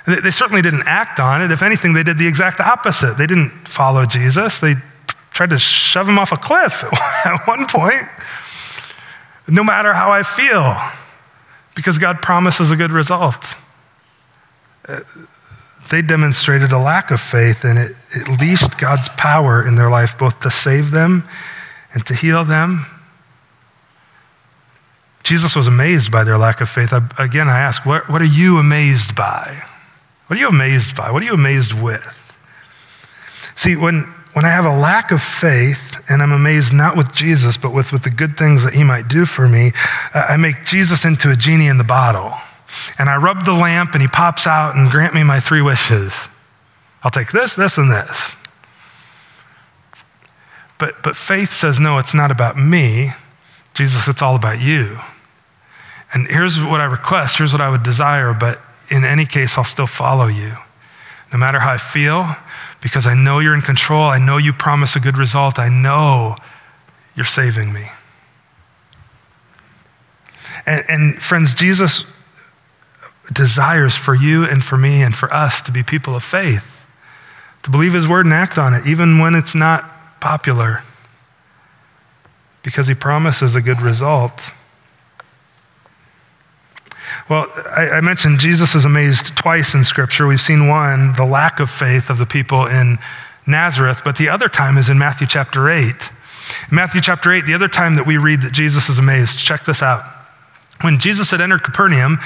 They, 0.06 0.22
they 0.22 0.32
certainly 0.32 0.62
didn't 0.62 0.84
act 0.86 1.20
on 1.20 1.42
it. 1.42 1.52
If 1.52 1.62
anything, 1.62 1.94
they 1.94 2.04
did 2.04 2.18
the 2.18 2.28
exact 2.28 2.60
opposite. 2.60 3.18
They 3.18 3.28
didn't 3.28 3.68
follow 3.68 4.06
Jesus. 4.06 4.60
They 4.60 4.76
tried 5.32 5.50
to 5.50 5.60
shove 5.60 6.08
him 6.08 6.20
off 6.20 6.32
a 6.32 6.38
cliff 6.38 6.84
at 7.26 7.48
one 7.48 7.66
point. 7.68 8.08
No 9.48 9.64
matter 9.64 9.94
how 9.94 10.12
I 10.12 10.24
feel, 10.24 10.76
because 11.76 11.98
God 11.98 12.22
promises 12.22 12.72
a 12.72 12.76
good 12.76 12.92
result. 12.92 13.56
Uh, 14.88 15.00
they 15.90 16.02
demonstrated 16.02 16.72
a 16.72 16.78
lack 16.78 17.12
of 17.12 17.20
faith 17.20 17.64
and 17.64 17.78
it, 17.78 17.92
at 18.16 18.40
least 18.40 18.78
God's 18.78 19.10
power 19.10 19.66
in 19.66 19.76
their 19.76 19.90
life, 19.90 20.18
both 20.18 20.40
to 20.42 20.52
save 20.52 20.92
them 20.92 21.28
and 21.94 22.06
to 22.06 22.14
heal 22.14 22.44
them. 22.46 22.86
Jesus 25.24 25.56
was 25.56 25.68
amazed 25.68 26.12
by 26.12 26.24
their 26.24 26.38
lack 26.38 26.62
of 26.62 26.70
faith. 26.70 26.94
I, 26.94 27.02
again, 27.18 27.48
I 27.48 27.60
ask, 27.60 27.86
what, 27.86 28.10
what 28.10 28.22
are 28.22 28.26
you 28.26 28.58
amazed 28.58 29.16
by? 29.16 29.64
What 30.28 30.38
are 30.38 30.40
you 30.40 30.50
amazed 30.50 30.96
by? 30.96 31.12
What 31.12 31.22
are 31.22 31.26
you 31.26 31.34
amazed 31.34 31.74
with? 31.74 32.20
See, 33.56 33.76
when, 33.76 34.04
when 34.34 34.46
I 34.46 34.50
have 34.50 34.66
a 34.66 34.76
lack 34.76 35.12
of 35.12 35.22
faith 35.22 36.02
and 36.10 36.22
I'm 36.22 36.32
amazed 36.32 36.74
not 36.74 36.98
with 36.98 37.14
Jesus, 37.14 37.56
but 37.58 37.74
with, 37.74 37.92
with 37.92 38.04
the 38.04 38.10
good 38.10 38.38
things 38.38 38.64
that 38.64 38.74
he 38.74 38.84
might 38.84 39.08
do 39.08 39.26
for 39.26 39.48
me, 39.48 39.72
I 40.14 40.38
make 40.38 40.66
Jesus 40.66 41.06
into 41.06 41.32
a 41.32 41.36
genie 41.36 41.68
in 41.68 41.78
the 41.78 41.84
bottle 41.84 42.34
and 42.98 43.10
I 43.10 43.18
rub 43.18 43.46
the 43.46 43.54
lamp 43.54 43.94
and 43.94 44.02
he 44.02 44.08
pops 44.08 44.48
out 44.48 44.76
and 44.76 44.90
grant 44.90 45.14
me 45.14 45.24
my 45.24 45.40
three 45.40 45.62
wishes. 45.62 46.28
I'll 47.04 47.12
take 47.12 47.32
this, 47.32 47.56
this, 47.56 47.78
and 47.78 47.92
this. 47.92 48.36
But, 50.78 51.04
but 51.04 51.16
faith 51.16 51.52
says, 51.52 51.80
no, 51.80 51.98
it's 51.98 52.14
not 52.14 52.32
about 52.32 52.58
me. 52.58 53.12
Jesus, 53.74 54.08
it's 54.08 54.22
all 54.22 54.36
about 54.36 54.62
you. 54.62 55.00
And 56.14 56.28
here's 56.28 56.62
what 56.62 56.82
I 56.82 56.86
request, 56.86 57.38
here's 57.38 57.52
what 57.52 57.62
I 57.62 57.70
would 57.70 57.84
desire, 57.84 58.34
but 58.34 58.62
in 58.90 59.04
any 59.04 59.26
case, 59.26 59.58
I'll 59.58 59.64
still 59.64 59.88
follow 59.88 60.28
you. 60.28 60.58
No 61.32 61.40
matter 61.40 61.60
how 61.60 61.72
I 61.72 61.78
feel, 61.78 62.36
because 62.84 63.08
I 63.08 63.14
know 63.14 63.40
you're 63.40 63.56
in 63.56 63.62
control. 63.62 64.04
I 64.04 64.20
know 64.20 64.36
you 64.36 64.52
promise 64.52 64.98
a 64.98 65.00
good 65.00 65.18
result. 65.18 65.58
I 65.58 65.70
know 65.70 66.36
you're 67.16 67.26
saving 67.26 67.72
me. 67.72 67.88
And, 70.66 70.84
and 70.90 71.24
friends, 71.24 71.56
Jesus 71.56 72.04
desires 73.32 73.96
for 73.96 74.16
you 74.16 74.46
and 74.46 74.64
for 74.64 74.78
me 74.78 75.02
and 75.02 75.16
for 75.16 75.34
us 75.34 75.62
to 75.62 75.72
be 75.72 75.84
people 75.84 76.16
of 76.16 76.24
faith, 76.24 76.86
to 77.64 77.70
believe 77.70 77.94
his 77.94 78.08
word 78.08 78.26
and 78.26 78.34
act 78.34 78.58
on 78.58 78.74
it, 78.74 78.86
even 78.86 79.20
when 79.20 79.36
it's 79.36 79.56
not 79.56 79.90
popular, 80.20 80.84
because 82.64 82.88
he 82.88 82.96
promises 82.96 83.56
a 83.56 83.62
good 83.62 83.82
result. 83.82 84.52
Well, 87.30 87.48
I, 87.76 87.90
I, 87.90 88.02
mentioned 88.02 88.40
Jesus 88.40 88.76
is 88.76 88.86
amazed 88.86 89.36
twice 89.38 89.74
in 89.74 89.84
Scripture. 89.84 90.28
We've 90.28 90.42
seen 90.42 90.68
one, 90.68 91.14
the 91.14 91.26
lack 91.26 91.60
of 91.60 91.70
faith 91.70 92.10
of 92.10 92.18
the 92.18 92.26
people 92.26 92.66
in 92.66 92.98
Nazareth, 93.48 94.02
but 94.04 94.18
the 94.18 94.30
other 94.30 94.48
time 94.48 94.78
is 94.78 94.90
in 94.90 94.98
Matthew 94.98 95.28
chapter 95.28 95.70
8. 95.70 95.86
In 95.86 95.96
Matthew 96.72 97.02
chapter 97.02 97.32
8, 97.32 97.46
the 97.46 97.54
other 97.54 97.68
time 97.68 97.96
that 97.96 98.06
we 98.06 98.18
read 98.18 98.42
that 98.42 98.52
Jesus 98.52 98.90
is 98.90 99.00
amazed, 99.00 99.38
check 99.38 99.64
this 99.64 99.82
out. 99.82 100.06
When 100.82 101.00
Jesus 101.00 101.32
had 101.32 101.40
entered 101.40 101.64
Capernaum, 101.64 102.20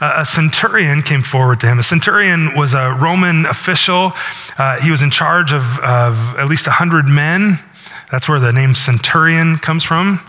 a 0.00 0.24
centurion 0.24 1.02
came 1.02 1.22
forward 1.22 1.60
to 1.60 1.66
him. 1.66 1.78
A 1.78 1.82
centurion 1.82 2.56
was 2.56 2.74
a 2.74 2.96
Roman 3.00 3.46
official. 3.46 4.12
Uh, 4.58 4.80
he 4.80 4.90
was 4.90 5.02
in 5.02 5.10
charge 5.10 5.52
of, 5.52 5.78
of 5.78 6.34
at 6.38 6.48
least 6.48 6.66
100 6.66 7.06
men. 7.06 7.58
That's 8.10 8.28
where 8.28 8.38
the 8.38 8.52
name 8.52 8.74
centurion 8.74 9.56
comes 9.56 9.82
from. 9.82 10.20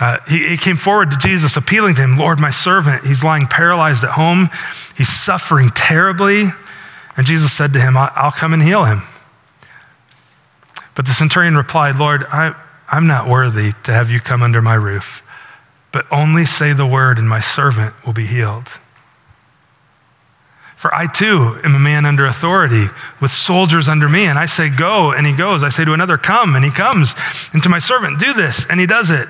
Uh, 0.00 0.18
he, 0.28 0.48
he, 0.48 0.56
came 0.56 0.76
forward 0.76 1.10
to 1.10 1.18
Jesus, 1.18 1.56
appealing 1.56 1.94
to 1.96 2.02
him, 2.02 2.16
Lord, 2.16 2.40
my 2.40 2.50
servant, 2.50 3.04
he's 3.04 3.22
lying 3.22 3.46
paralyzed 3.46 4.04
at 4.04 4.10
home. 4.10 4.50
He's 4.96 5.08
suffering 5.08 5.70
terribly. 5.70 6.44
And 7.16 7.26
Jesus 7.26 7.52
said 7.52 7.72
to 7.72 7.80
him, 7.80 7.96
I'll 7.96 8.30
come 8.30 8.52
and 8.52 8.62
heal 8.62 8.84
him. 8.84 9.02
But 10.94 11.06
the 11.06 11.12
centurion 11.12 11.56
replied, 11.56 11.96
Lord, 11.96 12.24
I, 12.28 12.54
I'm 12.88 13.06
not 13.06 13.28
worthy 13.28 13.72
to 13.84 13.92
have 13.92 14.10
you 14.10 14.20
come 14.20 14.42
under 14.42 14.62
my 14.62 14.74
roof, 14.74 15.22
but 15.92 16.06
only 16.10 16.44
say 16.44 16.72
the 16.72 16.86
word, 16.86 17.18
and 17.18 17.28
my 17.28 17.40
servant 17.40 17.94
will 18.04 18.12
be 18.12 18.26
healed. 18.26 18.68
For 20.78 20.94
I 20.94 21.08
too 21.08 21.58
am 21.64 21.74
a 21.74 21.78
man 21.80 22.06
under 22.06 22.24
authority 22.24 22.84
with 23.20 23.32
soldiers 23.32 23.88
under 23.88 24.08
me. 24.08 24.26
And 24.26 24.38
I 24.38 24.46
say, 24.46 24.70
Go, 24.70 25.10
and 25.10 25.26
he 25.26 25.32
goes. 25.32 25.64
I 25.64 25.70
say 25.70 25.84
to 25.84 25.92
another, 25.92 26.16
Come, 26.16 26.54
and 26.54 26.64
he 26.64 26.70
comes. 26.70 27.16
And 27.52 27.60
to 27.64 27.68
my 27.68 27.80
servant, 27.80 28.20
Do 28.20 28.32
this, 28.32 28.64
and 28.70 28.78
he 28.78 28.86
does 28.86 29.10
it. 29.10 29.26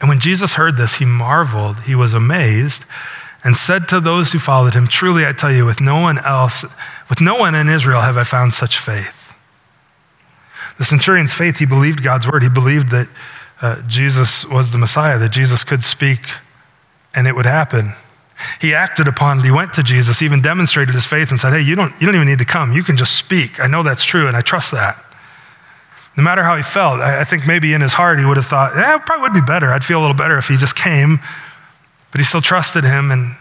And 0.00 0.08
when 0.08 0.20
Jesus 0.20 0.54
heard 0.54 0.76
this, 0.76 0.94
he 0.96 1.04
marveled, 1.04 1.80
he 1.80 1.96
was 1.96 2.14
amazed, 2.14 2.84
and 3.42 3.56
said 3.56 3.88
to 3.88 3.98
those 3.98 4.30
who 4.30 4.38
followed 4.38 4.74
him, 4.74 4.86
Truly 4.86 5.26
I 5.26 5.32
tell 5.32 5.52
you, 5.52 5.66
with 5.66 5.80
no 5.80 5.98
one 6.00 6.20
else, 6.20 6.64
with 7.10 7.20
no 7.20 7.34
one 7.34 7.56
in 7.56 7.68
Israel 7.68 8.02
have 8.02 8.16
I 8.16 8.22
found 8.22 8.54
such 8.54 8.78
faith. 8.78 9.34
The 10.78 10.84
centurion's 10.84 11.34
faith, 11.34 11.58
he 11.58 11.66
believed 11.66 12.04
God's 12.04 12.30
word. 12.30 12.44
He 12.44 12.48
believed 12.48 12.90
that 12.90 13.08
uh, 13.60 13.82
Jesus 13.88 14.44
was 14.44 14.70
the 14.70 14.78
Messiah, 14.78 15.18
that 15.18 15.32
Jesus 15.32 15.64
could 15.64 15.82
speak 15.82 16.20
and 17.16 17.26
it 17.26 17.34
would 17.34 17.46
happen. 17.46 17.94
He 18.60 18.74
acted 18.74 19.06
upon 19.08 19.38
it. 19.38 19.44
He 19.44 19.50
went 19.50 19.74
to 19.74 19.82
Jesus, 19.82 20.22
even 20.22 20.42
demonstrated 20.42 20.94
his 20.94 21.06
faith 21.06 21.30
and 21.30 21.38
said, 21.38 21.52
Hey, 21.52 21.62
you 21.62 21.74
don't, 21.74 21.92
you 22.00 22.06
don't 22.06 22.14
even 22.14 22.28
need 22.28 22.38
to 22.38 22.44
come. 22.44 22.72
You 22.72 22.82
can 22.82 22.96
just 22.96 23.16
speak. 23.16 23.60
I 23.60 23.66
know 23.66 23.82
that's 23.82 24.04
true, 24.04 24.26
and 24.26 24.36
I 24.36 24.40
trust 24.40 24.72
that. 24.72 25.02
No 26.16 26.22
matter 26.22 26.44
how 26.44 26.56
he 26.56 26.62
felt, 26.62 27.00
I 27.00 27.24
think 27.24 27.46
maybe 27.46 27.72
in 27.72 27.80
his 27.80 27.92
heart 27.92 28.18
he 28.18 28.24
would 28.24 28.36
have 28.36 28.46
thought, 28.46 28.74
Yeah, 28.76 28.96
it 28.96 29.06
probably 29.06 29.22
would 29.22 29.34
be 29.34 29.40
better. 29.40 29.72
I'd 29.72 29.84
feel 29.84 29.98
a 29.98 30.02
little 30.02 30.16
better 30.16 30.38
if 30.38 30.48
he 30.48 30.56
just 30.56 30.76
came. 30.76 31.20
But 32.12 32.20
he 32.20 32.24
still 32.24 32.40
trusted 32.40 32.84
him, 32.84 33.10
and 33.10 33.34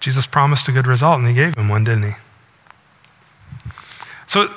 Jesus 0.00 0.26
promised 0.26 0.66
a 0.66 0.72
good 0.72 0.88
result, 0.88 1.20
and 1.20 1.28
he 1.28 1.34
gave 1.34 1.56
him 1.56 1.68
one, 1.68 1.84
didn't 1.84 2.02
he? 2.02 2.12
So 4.26 4.52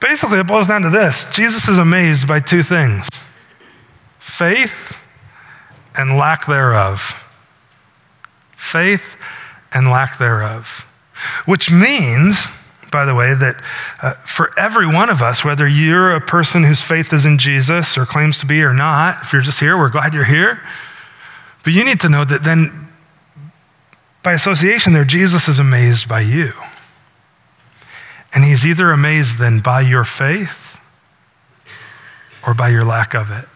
basically, 0.00 0.38
it 0.40 0.46
boils 0.46 0.66
down 0.66 0.82
to 0.82 0.90
this 0.90 1.24
Jesus 1.32 1.68
is 1.68 1.78
amazed 1.78 2.28
by 2.28 2.40
two 2.40 2.62
things 2.62 3.08
faith 4.18 4.98
and 5.96 6.16
lack 6.16 6.46
thereof 6.46 7.23
faith 8.64 9.16
and 9.72 9.88
lack 9.88 10.18
thereof. 10.18 10.86
Which 11.46 11.70
means, 11.70 12.48
by 12.90 13.04
the 13.04 13.14
way, 13.14 13.34
that 13.34 13.56
uh, 14.02 14.12
for 14.14 14.52
every 14.58 14.86
one 14.86 15.10
of 15.10 15.22
us, 15.22 15.44
whether 15.44 15.66
you're 15.66 16.10
a 16.10 16.20
person 16.20 16.64
whose 16.64 16.82
faith 16.82 17.12
is 17.12 17.24
in 17.24 17.38
Jesus 17.38 17.96
or 17.96 18.06
claims 18.06 18.38
to 18.38 18.46
be 18.46 18.62
or 18.62 18.74
not, 18.74 19.22
if 19.22 19.32
you're 19.32 19.42
just 19.42 19.60
here, 19.60 19.76
we're 19.76 19.90
glad 19.90 20.14
you're 20.14 20.24
here. 20.24 20.60
But 21.62 21.72
you 21.72 21.84
need 21.84 22.00
to 22.00 22.08
know 22.08 22.24
that 22.24 22.42
then, 22.44 22.88
by 24.22 24.32
association, 24.32 24.92
there, 24.92 25.04
Jesus 25.04 25.48
is 25.48 25.58
amazed 25.58 26.08
by 26.08 26.20
you. 26.20 26.52
And 28.34 28.44
he's 28.44 28.66
either 28.66 28.90
amazed 28.90 29.38
then 29.38 29.60
by 29.60 29.80
your 29.80 30.04
faith 30.04 30.80
or 32.46 32.54
by 32.54 32.68
your 32.68 32.84
lack 32.84 33.14
of 33.14 33.30
it. 33.30 33.48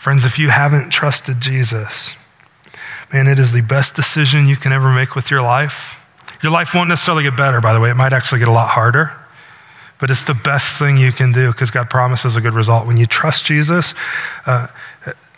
Friends, 0.00 0.24
if 0.24 0.38
you 0.38 0.48
haven't 0.48 0.88
trusted 0.88 1.42
Jesus, 1.42 2.14
man, 3.12 3.26
it 3.26 3.38
is 3.38 3.52
the 3.52 3.60
best 3.60 3.94
decision 3.94 4.46
you 4.46 4.56
can 4.56 4.72
ever 4.72 4.90
make 4.90 5.14
with 5.14 5.30
your 5.30 5.42
life. 5.42 6.02
Your 6.42 6.50
life 6.50 6.74
won't 6.74 6.88
necessarily 6.88 7.22
get 7.22 7.36
better, 7.36 7.60
by 7.60 7.74
the 7.74 7.80
way, 7.80 7.90
it 7.90 7.96
might 7.96 8.14
actually 8.14 8.38
get 8.38 8.48
a 8.48 8.50
lot 8.50 8.70
harder. 8.70 9.12
But 10.00 10.10
it's 10.10 10.24
the 10.24 10.32
best 10.32 10.78
thing 10.78 10.96
you 10.96 11.12
can 11.12 11.32
do 11.32 11.52
because 11.52 11.70
God 11.70 11.90
promises 11.90 12.34
a 12.34 12.40
good 12.40 12.54
result. 12.54 12.86
When 12.86 12.96
you 12.96 13.04
trust 13.04 13.44
Jesus, 13.44 13.94
uh, 14.46 14.68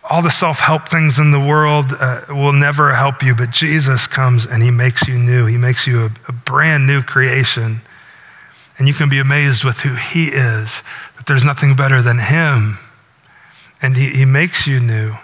all 0.08 0.22
the 0.22 0.30
self 0.30 0.60
help 0.60 0.88
things 0.88 1.18
in 1.18 1.32
the 1.32 1.40
world 1.40 1.86
uh, 1.98 2.20
will 2.28 2.52
never 2.52 2.94
help 2.94 3.20
you, 3.20 3.34
but 3.34 3.50
Jesus 3.50 4.06
comes 4.06 4.46
and 4.46 4.62
He 4.62 4.70
makes 4.70 5.08
you 5.08 5.18
new. 5.18 5.46
He 5.46 5.58
makes 5.58 5.88
you 5.88 6.02
a, 6.02 6.10
a 6.28 6.32
brand 6.32 6.86
new 6.86 7.02
creation. 7.02 7.80
And 8.78 8.86
you 8.86 8.94
can 8.94 9.08
be 9.08 9.18
amazed 9.18 9.64
with 9.64 9.80
who 9.80 9.96
He 9.96 10.26
is, 10.26 10.84
that 11.16 11.26
there's 11.26 11.44
nothing 11.44 11.74
better 11.74 12.00
than 12.00 12.18
Him 12.18 12.78
and 13.82 13.96
he, 13.96 14.10
he 14.10 14.24
makes 14.24 14.66
you 14.66 14.80
new. 14.80 15.14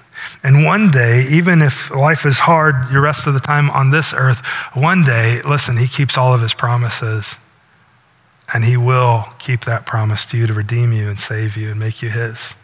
And 0.42 0.64
one 0.64 0.90
day, 0.90 1.26
even 1.30 1.62
if 1.62 1.90
life 1.90 2.26
is 2.26 2.40
hard 2.40 2.90
your 2.90 3.00
rest 3.00 3.26
of 3.26 3.34
the 3.34 3.40
time 3.40 3.70
on 3.70 3.90
this 3.90 4.12
earth, 4.12 4.44
one 4.74 5.04
day, 5.04 5.40
listen, 5.42 5.76
he 5.76 5.86
keeps 5.86 6.18
all 6.18 6.34
of 6.34 6.40
his 6.40 6.54
promises. 6.54 7.36
And 8.52 8.64
he 8.64 8.76
will 8.76 9.26
keep 9.38 9.62
that 9.62 9.86
promise 9.86 10.24
to 10.26 10.38
you 10.38 10.46
to 10.46 10.54
redeem 10.54 10.92
you 10.92 11.08
and 11.08 11.20
save 11.20 11.56
you 11.56 11.70
and 11.70 11.78
make 11.78 12.02
you 12.02 12.08
his 12.08 12.54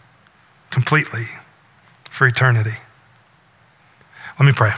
completely 0.70 1.26
for 2.10 2.26
eternity. 2.26 2.78
Let 4.38 4.46
me 4.46 4.52
pray. 4.52 4.72